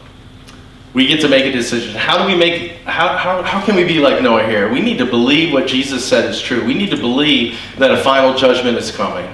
we 0.93 1.07
get 1.07 1.21
to 1.21 1.27
make 1.27 1.45
a 1.45 1.51
decision. 1.51 1.95
How 1.95 2.19
do 2.19 2.31
we 2.31 2.37
make, 2.37 2.77
how, 2.83 3.17
how, 3.17 3.41
how 3.41 3.65
can 3.65 3.75
we 3.75 3.83
be 3.83 3.99
like 3.99 4.21
Noah 4.21 4.45
here? 4.45 4.71
We 4.71 4.79
need 4.79 4.97
to 4.99 5.05
believe 5.05 5.51
what 5.51 5.67
Jesus 5.67 6.05
said 6.07 6.29
is 6.29 6.39
true. 6.39 6.63
We 6.63 6.75
need 6.75 6.91
to 6.91 6.97
believe 6.97 7.59
that 7.77 7.91
a 7.91 7.97
final 7.97 8.35
judgment 8.35 8.77
is 8.77 8.91
coming. 8.91 9.33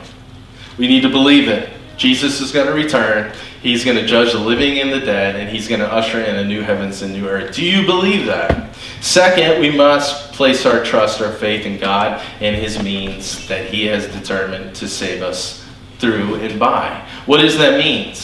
We 0.77 0.87
need 0.87 1.01
to 1.01 1.09
believe 1.09 1.49
it. 1.49 1.69
Jesus 1.97 2.39
is 2.39 2.53
going 2.53 2.67
to 2.67 2.73
return. 2.73 3.33
He's 3.61 3.83
going 3.83 3.97
to 3.97 4.05
judge 4.05 4.31
the 4.31 4.39
living 4.39 4.79
and 4.79 4.89
the 4.89 5.01
dead, 5.01 5.35
and 5.35 5.49
he's 5.49 5.67
going 5.67 5.81
to 5.81 5.91
usher 5.91 6.21
in 6.21 6.37
a 6.37 6.45
new 6.45 6.61
heavens 6.61 7.01
and 7.01 7.11
new 7.11 7.27
earth. 7.27 7.53
Do 7.53 7.65
you 7.65 7.85
believe 7.85 8.25
that? 8.27 8.73
Second, 9.01 9.59
we 9.59 9.75
must 9.75 10.31
place 10.31 10.65
our 10.65 10.81
trust, 10.81 11.21
our 11.21 11.33
faith 11.33 11.65
in 11.65 11.77
God 11.77 12.21
and 12.39 12.55
his 12.55 12.81
means 12.81 13.45
that 13.49 13.65
he 13.65 13.85
has 13.87 14.07
determined 14.07 14.73
to 14.75 14.87
save 14.87 15.21
us 15.21 15.65
through 15.97 16.35
and 16.35 16.57
by. 16.57 17.05
What 17.25 17.41
does 17.41 17.57
that 17.57 17.77
mean? 17.77 18.15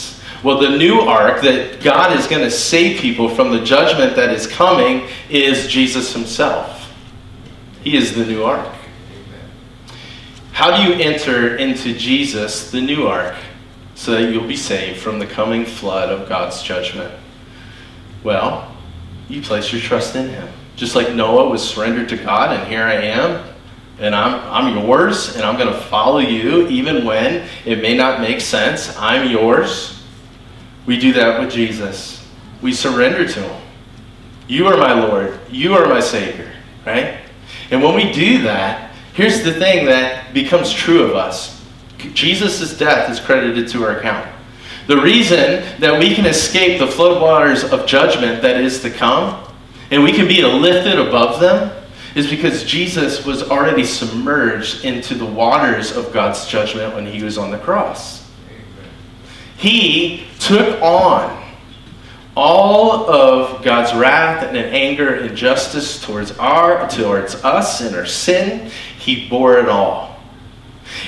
Well, 0.45 0.59
the 0.59 0.77
new 0.77 0.99
ark 0.99 1.41
that 1.41 1.81
God 1.81 2.17
is 2.17 2.27
going 2.27 2.43
to 2.43 2.51
save 2.51 3.01
people 3.01 3.27
from 3.27 3.51
the 3.51 3.63
judgment 3.65 4.15
that 4.15 4.29
is 4.29 4.45
coming 4.45 5.09
is 5.27 5.67
Jesus 5.67 6.13
himself. 6.13 6.93
He 7.81 7.97
is 7.97 8.15
the 8.15 8.25
new 8.25 8.43
ark. 8.43 8.71
How 10.51 10.77
do 10.77 10.83
you 10.83 11.01
enter 11.01 11.57
into 11.57 11.97
Jesus, 11.97 12.69
the 12.71 12.79
new 12.79 13.07
ark? 13.07 13.35
so 13.95 14.11
that 14.11 14.31
you'll 14.31 14.47
be 14.47 14.57
saved 14.57 14.99
from 14.99 15.19
the 15.19 15.25
coming 15.25 15.65
flood 15.65 16.09
of 16.09 16.29
God's 16.29 16.61
judgment? 16.61 17.11
Well, 18.23 18.75
you 19.29 19.41
place 19.41 19.71
your 19.71 19.81
trust 19.81 20.15
in 20.15 20.29
Him. 20.29 20.47
Just 20.75 20.95
like 20.95 21.13
Noah 21.13 21.49
was 21.49 21.67
surrendered 21.67 22.09
to 22.09 22.17
God, 22.17 22.55
and 22.55 22.67
here 22.67 22.83
I 22.83 22.95
am, 22.95 23.43
and 23.97 24.13
I'm, 24.13 24.41
I'm 24.51 24.85
yours, 24.85 25.35
and 25.35 25.45
I'm 25.45 25.57
going 25.57 25.73
to 25.73 25.79
follow 25.79 26.19
you 26.19 26.67
even 26.67 27.05
when 27.05 27.47
it 27.63 27.81
may 27.81 27.95
not 27.95 28.19
make 28.19 28.41
sense. 28.41 28.95
I'm 28.97 29.29
yours. 29.29 29.94
We 30.85 30.99
do 30.99 31.13
that 31.13 31.39
with 31.39 31.51
Jesus. 31.51 32.25
We 32.61 32.73
surrender 32.73 33.27
to 33.27 33.41
Him. 33.41 33.61
You 34.47 34.67
are 34.67 34.77
my 34.77 34.93
Lord. 34.93 35.39
You 35.49 35.73
are 35.73 35.87
my 35.87 35.99
Savior, 35.99 36.51
right? 36.85 37.19
And 37.71 37.81
when 37.81 37.95
we 37.95 38.11
do 38.11 38.43
that, 38.43 38.91
here's 39.13 39.43
the 39.43 39.53
thing 39.53 39.85
that 39.87 40.33
becomes 40.33 40.71
true 40.71 41.03
of 41.03 41.15
us 41.15 41.55
Jesus' 42.13 42.77
death 42.77 43.09
is 43.09 43.19
credited 43.19 43.67
to 43.69 43.83
our 43.83 43.97
account. 43.97 44.29
The 44.87 45.01
reason 45.01 45.63
that 45.79 45.99
we 45.99 46.13
can 46.13 46.27
escape 46.27 46.79
the 46.79 46.85
floodwaters 46.85 47.67
of 47.71 47.87
judgment 47.87 48.43
that 48.43 48.61
is 48.61 48.81
to 48.81 48.91
come, 48.91 49.43
and 49.89 50.03
we 50.03 50.11
can 50.11 50.27
be 50.27 50.43
lifted 50.43 50.99
above 50.99 51.39
them, 51.39 51.71
is 52.13 52.29
because 52.29 52.63
Jesus 52.63 53.25
was 53.25 53.43
already 53.49 53.83
submerged 53.83 54.85
into 54.85 55.15
the 55.15 55.25
waters 55.25 55.95
of 55.95 56.13
God's 56.13 56.47
judgment 56.47 56.93
when 56.93 57.05
he 57.05 57.23
was 57.23 57.37
on 57.37 57.49
the 57.49 57.57
cross. 57.57 58.24
He 59.57 60.27
took 60.39 60.81
on 60.81 61.43
all 62.35 63.09
of 63.09 63.63
God's 63.63 63.93
wrath 63.93 64.43
and 64.43 64.57
anger 64.57 65.15
and 65.15 65.35
justice 65.35 66.01
towards 66.01 66.31
our 66.37 66.89
towards 66.89 67.35
us 67.35 67.81
and 67.81 67.95
our 67.95 68.05
sin. 68.05 68.69
He 68.99 69.29
bore 69.29 69.57
it 69.57 69.69
all 69.69 70.19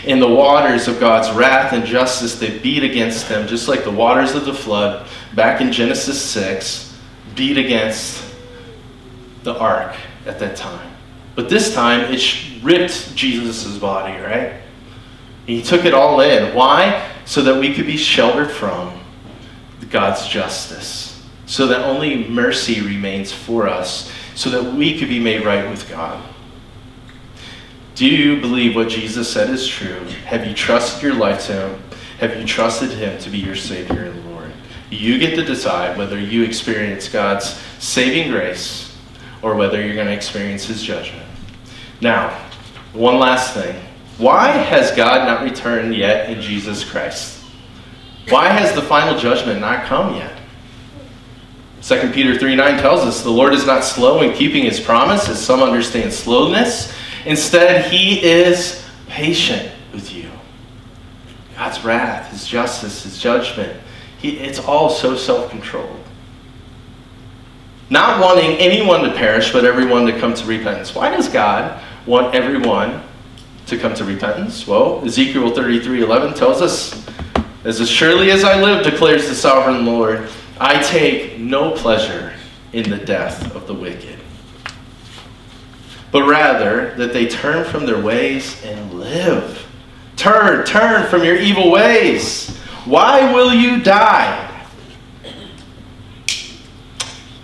in 0.05 0.19
the 0.19 0.27
waters 0.27 0.87
of 0.87 0.99
God's 0.99 1.29
wrath 1.35 1.73
and 1.73 1.85
justice 1.85 2.39
they 2.39 2.57
beat 2.59 2.83
against 2.83 3.27
them, 3.29 3.47
just 3.47 3.67
like 3.67 3.83
the 3.83 3.91
waters 3.91 4.35
of 4.35 4.45
the 4.45 4.53
flood 4.53 5.07
back 5.35 5.61
in 5.61 5.71
Genesis 5.71 6.21
6 6.21 6.97
beat 7.35 7.57
against 7.57 8.23
the 9.43 9.57
ark 9.57 9.95
at 10.25 10.39
that 10.39 10.55
time. 10.55 10.91
But 11.35 11.49
this 11.49 11.73
time 11.73 12.11
it 12.11 12.63
ripped 12.63 13.15
Jesus' 13.15 13.77
body, 13.77 14.17
right? 14.19 14.53
He 15.45 15.61
took 15.61 15.85
it 15.85 15.93
all 15.93 16.19
in. 16.21 16.55
Why? 16.55 17.09
So 17.27 17.43
that 17.43 17.59
we 17.59 17.75
could 17.75 17.85
be 17.85 17.97
sheltered 17.97 18.49
from 18.49 18.99
God's 19.91 20.27
justice. 20.27 21.23
So 21.45 21.67
that 21.67 21.81
only 21.81 22.27
mercy 22.27 22.81
remains 22.81 23.31
for 23.31 23.67
us. 23.67 24.11
So 24.33 24.49
that 24.49 24.73
we 24.73 24.97
could 24.97 25.09
be 25.09 25.19
made 25.19 25.45
right 25.45 25.69
with 25.69 25.87
God. 25.89 26.23
Do 27.95 28.05
you 28.05 28.39
believe 28.39 28.75
what 28.75 28.89
Jesus 28.89 29.31
said 29.31 29.49
is 29.49 29.67
true? 29.67 29.99
Have 30.25 30.45
you 30.45 30.53
trusted 30.53 31.01
your 31.01 31.15
life 31.15 31.45
to 31.47 31.53
Him? 31.53 31.83
Have 32.19 32.37
you 32.37 32.45
trusted 32.45 32.91
Him 32.91 33.19
to 33.19 33.29
be 33.29 33.39
your 33.39 33.55
Savior 33.55 34.05
and 34.05 34.31
Lord? 34.31 34.51
You 34.89 35.17
get 35.17 35.35
to 35.35 35.43
decide 35.43 35.97
whether 35.97 36.19
you 36.19 36.43
experience 36.43 37.09
God's 37.09 37.59
saving 37.79 38.31
grace 38.31 38.95
or 39.41 39.55
whether 39.55 39.83
you're 39.83 39.95
going 39.95 40.07
to 40.07 40.13
experience 40.13 40.65
His 40.65 40.83
judgment. 40.83 41.27
Now, 41.99 42.29
one 42.93 43.17
last 43.17 43.53
thing. 43.53 43.75
Why 44.17 44.49
has 44.49 44.91
God 44.91 45.27
not 45.27 45.43
returned 45.43 45.95
yet 45.95 46.29
in 46.29 46.41
Jesus 46.41 46.83
Christ? 46.83 47.43
Why 48.29 48.49
has 48.49 48.73
the 48.73 48.81
final 48.81 49.17
judgment 49.17 49.61
not 49.61 49.85
come 49.85 50.15
yet? 50.15 50.33
2 51.81 52.11
Peter 52.11 52.37
3 52.37 52.55
9 52.55 52.79
tells 52.79 53.01
us 53.01 53.23
the 53.23 53.29
Lord 53.29 53.53
is 53.53 53.65
not 53.65 53.83
slow 53.83 54.21
in 54.21 54.33
keeping 54.33 54.63
his 54.63 54.79
promise, 54.79 55.29
as 55.29 55.43
some 55.43 55.61
understand 55.61 56.11
slowness 56.11 56.93
Instead, 57.27 57.91
he 57.91 58.23
is 58.23 58.85
patient 59.09 59.69
with 59.91 60.13
you. 60.13 60.29
God's 61.57 61.83
wrath, 61.83 62.31
his 62.31 62.47
justice, 62.47 63.03
his 63.03 63.19
judgment, 63.19 63.81
he, 64.17 64.37
it's 64.39 64.59
all 64.59 64.89
so 64.89 65.17
self 65.17 65.49
controlled. 65.49 66.03
Not 67.89 68.21
wanting 68.21 68.57
anyone 68.57 69.01
to 69.03 69.11
perish, 69.13 69.51
but 69.51 69.65
everyone 69.65 70.05
to 70.05 70.17
come 70.19 70.33
to 70.35 70.45
repentance. 70.45 70.95
Why 70.95 71.09
does 71.09 71.27
God 71.27 71.83
want 72.05 72.33
everyone 72.33 73.03
to 73.67 73.77
come 73.77 73.93
to 73.95 74.03
repentance? 74.03 74.67
Well, 74.67 75.05
Ezekiel 75.05 75.53
33 75.53 76.01
11 76.01 76.33
tells 76.33 76.61
us, 76.61 77.05
As 77.63 77.87
surely 77.89 78.31
as 78.31 78.43
I 78.43 78.61
live, 78.61 78.83
declares 78.83 79.27
the 79.27 79.35
sovereign 79.35 79.85
Lord, 79.85 80.29
I 80.59 80.81
take 80.81 81.37
no 81.37 81.71
pleasure 81.71 82.33
in 82.73 82.89
the 82.89 82.97
death 82.97 83.55
of 83.55 83.67
the 83.67 83.73
wicked 83.73 84.17
but 86.11 86.23
rather 86.23 86.93
that 86.95 87.13
they 87.13 87.27
turn 87.27 87.65
from 87.65 87.85
their 87.85 88.01
ways 88.01 88.63
and 88.63 88.93
live. 88.93 89.65
Turn, 90.15 90.65
turn 90.65 91.07
from 91.09 91.23
your 91.23 91.35
evil 91.35 91.71
ways. 91.71 92.57
Why 92.85 93.33
will 93.33 93.53
you 93.53 93.83
die? 93.83 94.43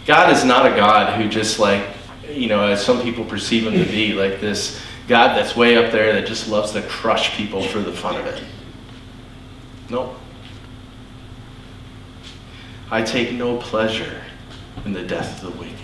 God 0.06 0.34
is 0.34 0.44
not 0.44 0.66
a 0.66 0.76
God 0.76 1.22
who 1.22 1.30
just 1.30 1.60
like, 1.60 1.86
you 2.30 2.48
know, 2.48 2.68
as 2.68 2.84
some 2.84 3.02
people 3.02 3.24
perceive 3.24 3.68
him 3.68 3.74
to 3.74 3.86
be, 3.86 4.14
like 4.14 4.42
this 4.42 4.82
God 5.08 5.36
that's 5.36 5.56
way 5.56 5.76
up 5.76 5.92
there 5.92 6.14
that 6.14 6.26
just 6.26 6.48
loves 6.48 6.72
to 6.72 6.82
crush 6.84 7.36
people 7.36 7.62
for 7.62 7.80
the 7.80 7.92
fun 7.92 8.16
of 8.16 8.26
it. 8.26 8.44
No. 9.90 10.16
I 12.90 13.02
take 13.02 13.34
no 13.34 13.58
pleasure 13.58 14.22
in 14.86 14.94
the 14.94 15.04
death 15.04 15.44
of 15.44 15.54
the 15.54 15.60
wicked. 15.60 15.78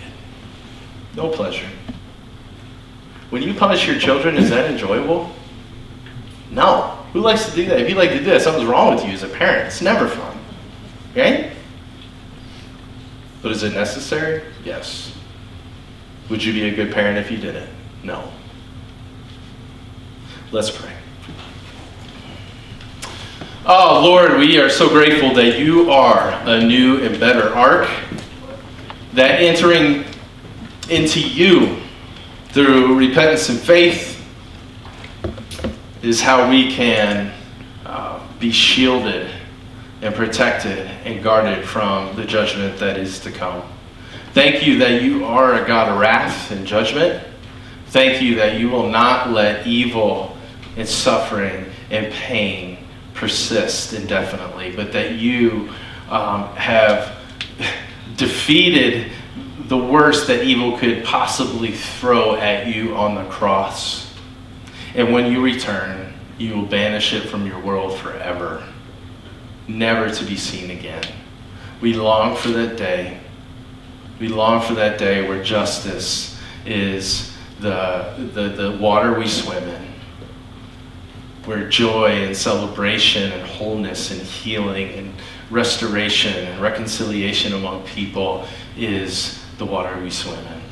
No 1.16 1.28
pleasure. 1.28 1.68
When 3.30 3.42
you 3.42 3.54
punish 3.54 3.86
your 3.86 3.98
children, 3.98 4.36
is 4.36 4.50
that 4.50 4.70
enjoyable? 4.70 5.30
No. 6.50 6.96
Who 7.12 7.20
likes 7.20 7.48
to 7.48 7.54
do 7.54 7.66
that? 7.66 7.80
If 7.80 7.88
you 7.88 7.96
like 7.96 8.10
to 8.10 8.18
do 8.18 8.24
that, 8.26 8.42
something's 8.42 8.66
wrong 8.68 8.94
with 8.94 9.04
you 9.04 9.12
as 9.12 9.22
a 9.22 9.28
parent. 9.28 9.66
It's 9.66 9.82
never 9.82 10.08
fun. 10.08 10.38
Okay? 11.12 11.52
But 13.42 13.52
is 13.52 13.62
it 13.62 13.72
necessary? 13.72 14.42
Yes. 14.64 15.14
Would 16.28 16.42
you 16.42 16.52
be 16.52 16.68
a 16.68 16.74
good 16.74 16.92
parent 16.92 17.18
if 17.18 17.30
you 17.30 17.38
did 17.38 17.56
it? 17.56 17.68
No. 18.02 18.30
Let's 20.52 20.68
pray. 20.68 20.92
Oh, 23.64 24.00
Lord, 24.02 24.36
we 24.36 24.58
are 24.58 24.68
so 24.68 24.88
grateful 24.88 25.32
that 25.34 25.60
you 25.60 25.92
are 25.92 26.30
a 26.44 26.60
new 26.60 27.04
and 27.04 27.20
better 27.20 27.54
ark, 27.54 27.88
that 29.12 29.40
entering 29.40 30.04
into 30.88 31.20
you 31.20 31.76
through 32.48 32.98
repentance 32.98 33.48
and 33.48 33.60
faith 33.60 34.26
is 36.02 36.20
how 36.20 36.50
we 36.50 36.72
can 36.72 37.32
uh, 37.86 38.20
be 38.40 38.50
shielded 38.50 39.30
and 40.02 40.12
protected 40.16 40.78
and 41.04 41.22
guarded 41.22 41.64
from 41.64 42.16
the 42.16 42.24
judgment 42.24 42.76
that 42.80 42.96
is 42.96 43.20
to 43.20 43.30
come. 43.30 43.62
Thank 44.32 44.66
you 44.66 44.80
that 44.80 45.00
you 45.02 45.24
are 45.24 45.62
a 45.62 45.64
God 45.64 45.90
of 45.90 46.00
wrath 46.00 46.50
and 46.50 46.66
judgment. 46.66 47.24
Thank 47.86 48.20
you 48.20 48.34
that 48.34 48.58
you 48.58 48.68
will 48.68 48.88
not 48.88 49.30
let 49.30 49.64
evil 49.64 50.36
and 50.76 50.88
suffering 50.88 51.66
and 51.90 52.12
pain 52.12 52.78
persist 53.14 53.92
indefinitely, 53.92 54.74
but 54.74 54.92
that 54.92 55.12
you 55.12 55.68
um, 56.08 56.54
have 56.56 57.16
defeated 58.16 59.12
the 59.66 59.76
worst 59.76 60.26
that 60.26 60.42
evil 60.42 60.76
could 60.78 61.04
possibly 61.04 61.72
throw 61.72 62.34
at 62.34 62.66
you 62.66 62.96
on 62.96 63.14
the 63.14 63.24
cross. 63.30 64.12
And 64.94 65.12
when 65.12 65.30
you 65.30 65.42
return, 65.42 66.12
you 66.38 66.54
will 66.54 66.66
banish 66.66 67.12
it 67.12 67.28
from 67.28 67.46
your 67.46 67.60
world 67.60 67.98
forever, 67.98 68.66
never 69.68 70.10
to 70.10 70.24
be 70.24 70.36
seen 70.36 70.70
again. 70.70 71.04
We 71.80 71.94
long 71.94 72.36
for 72.36 72.48
that 72.48 72.76
day. 72.76 73.20
We 74.18 74.28
long 74.28 74.60
for 74.60 74.74
that 74.74 74.98
day 74.98 75.28
where 75.28 75.42
justice 75.42 76.38
is 76.66 77.36
the, 77.60 78.12
the, 78.34 78.48
the 78.48 78.78
water 78.78 79.18
we 79.18 79.28
swim 79.28 79.62
in, 79.64 79.89
where 81.50 81.68
joy 81.68 82.10
and 82.10 82.36
celebration 82.36 83.32
and 83.32 83.42
wholeness 83.42 84.12
and 84.12 84.22
healing 84.22 84.88
and 84.90 85.12
restoration 85.50 86.32
and 86.32 86.62
reconciliation 86.62 87.52
among 87.54 87.82
people 87.86 88.46
is 88.76 89.44
the 89.58 89.66
water 89.66 90.00
we 90.00 90.08
swim 90.08 90.38
in. 90.38 90.62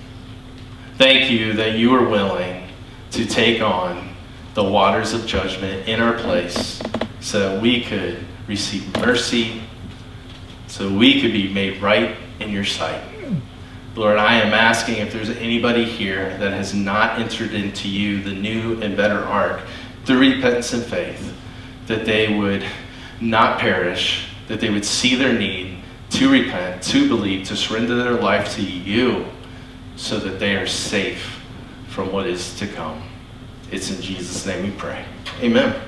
Thank 0.97 1.33
you 1.33 1.55
that 1.55 1.73
you 1.73 1.93
are 1.97 2.09
willing 2.09 2.69
to 3.11 3.27
take 3.27 3.61
on 3.61 4.15
the 4.55 4.63
waters 4.63 5.15
of 5.15 5.27
judgment 5.27 5.89
in 5.89 6.01
our 6.01 6.17
place 6.17 6.81
so 7.19 7.41
that 7.41 7.61
we 7.61 7.83
could 7.83 8.25
receive 8.47 8.87
mercy, 8.99 9.61
so 10.69 10.89
we 10.89 11.21
could 11.21 11.33
be 11.33 11.53
made 11.53 11.83
right 11.83 12.17
in 12.39 12.51
your 12.51 12.65
sight. 12.65 13.03
Lord, 13.97 14.17
I 14.17 14.35
am 14.35 14.55
asking 14.55 14.99
if 14.99 15.13
there's 15.13 15.31
anybody 15.31 15.85
here 15.85 16.39
that 16.39 16.53
has 16.53 16.73
not 16.73 17.19
entered 17.19 17.53
into 17.53 17.89
you, 17.89 18.23
the 18.23 18.33
new 18.33 18.81
and 18.81 18.97
better 18.97 19.25
ark, 19.25 19.63
through 20.09 20.21
repentance 20.21 20.73
and 20.73 20.83
faith, 20.83 21.35
that 21.87 22.07
they 22.07 22.35
would 22.35 22.65
not 23.21 23.59
perish, 23.59 24.31
that 24.47 24.59
they 24.59 24.71
would 24.71 24.85
see 24.85 25.15
their 25.15 25.39
need 25.39 25.77
to 26.09 26.33
repent, 26.33 26.83
to 26.83 27.07
believe, 27.07 27.47
to 27.47 27.55
surrender 27.55 27.95
their 27.95 28.15
life 28.15 28.55
to 28.55 28.63
you, 28.63 29.27
so 29.97 30.19
that 30.19 30.41
they 30.41 30.57
are 30.57 30.67
safe 30.67 31.43
from 31.89 32.11
what 32.11 32.27
is 32.27 32.59
to 32.59 32.67
come. 32.67 33.03
It's 33.71 33.91
in 33.91 34.01
Jesus' 34.01 34.47
name 34.47 34.65
we 34.65 34.71
pray. 34.71 35.05
Amen. 35.43 35.79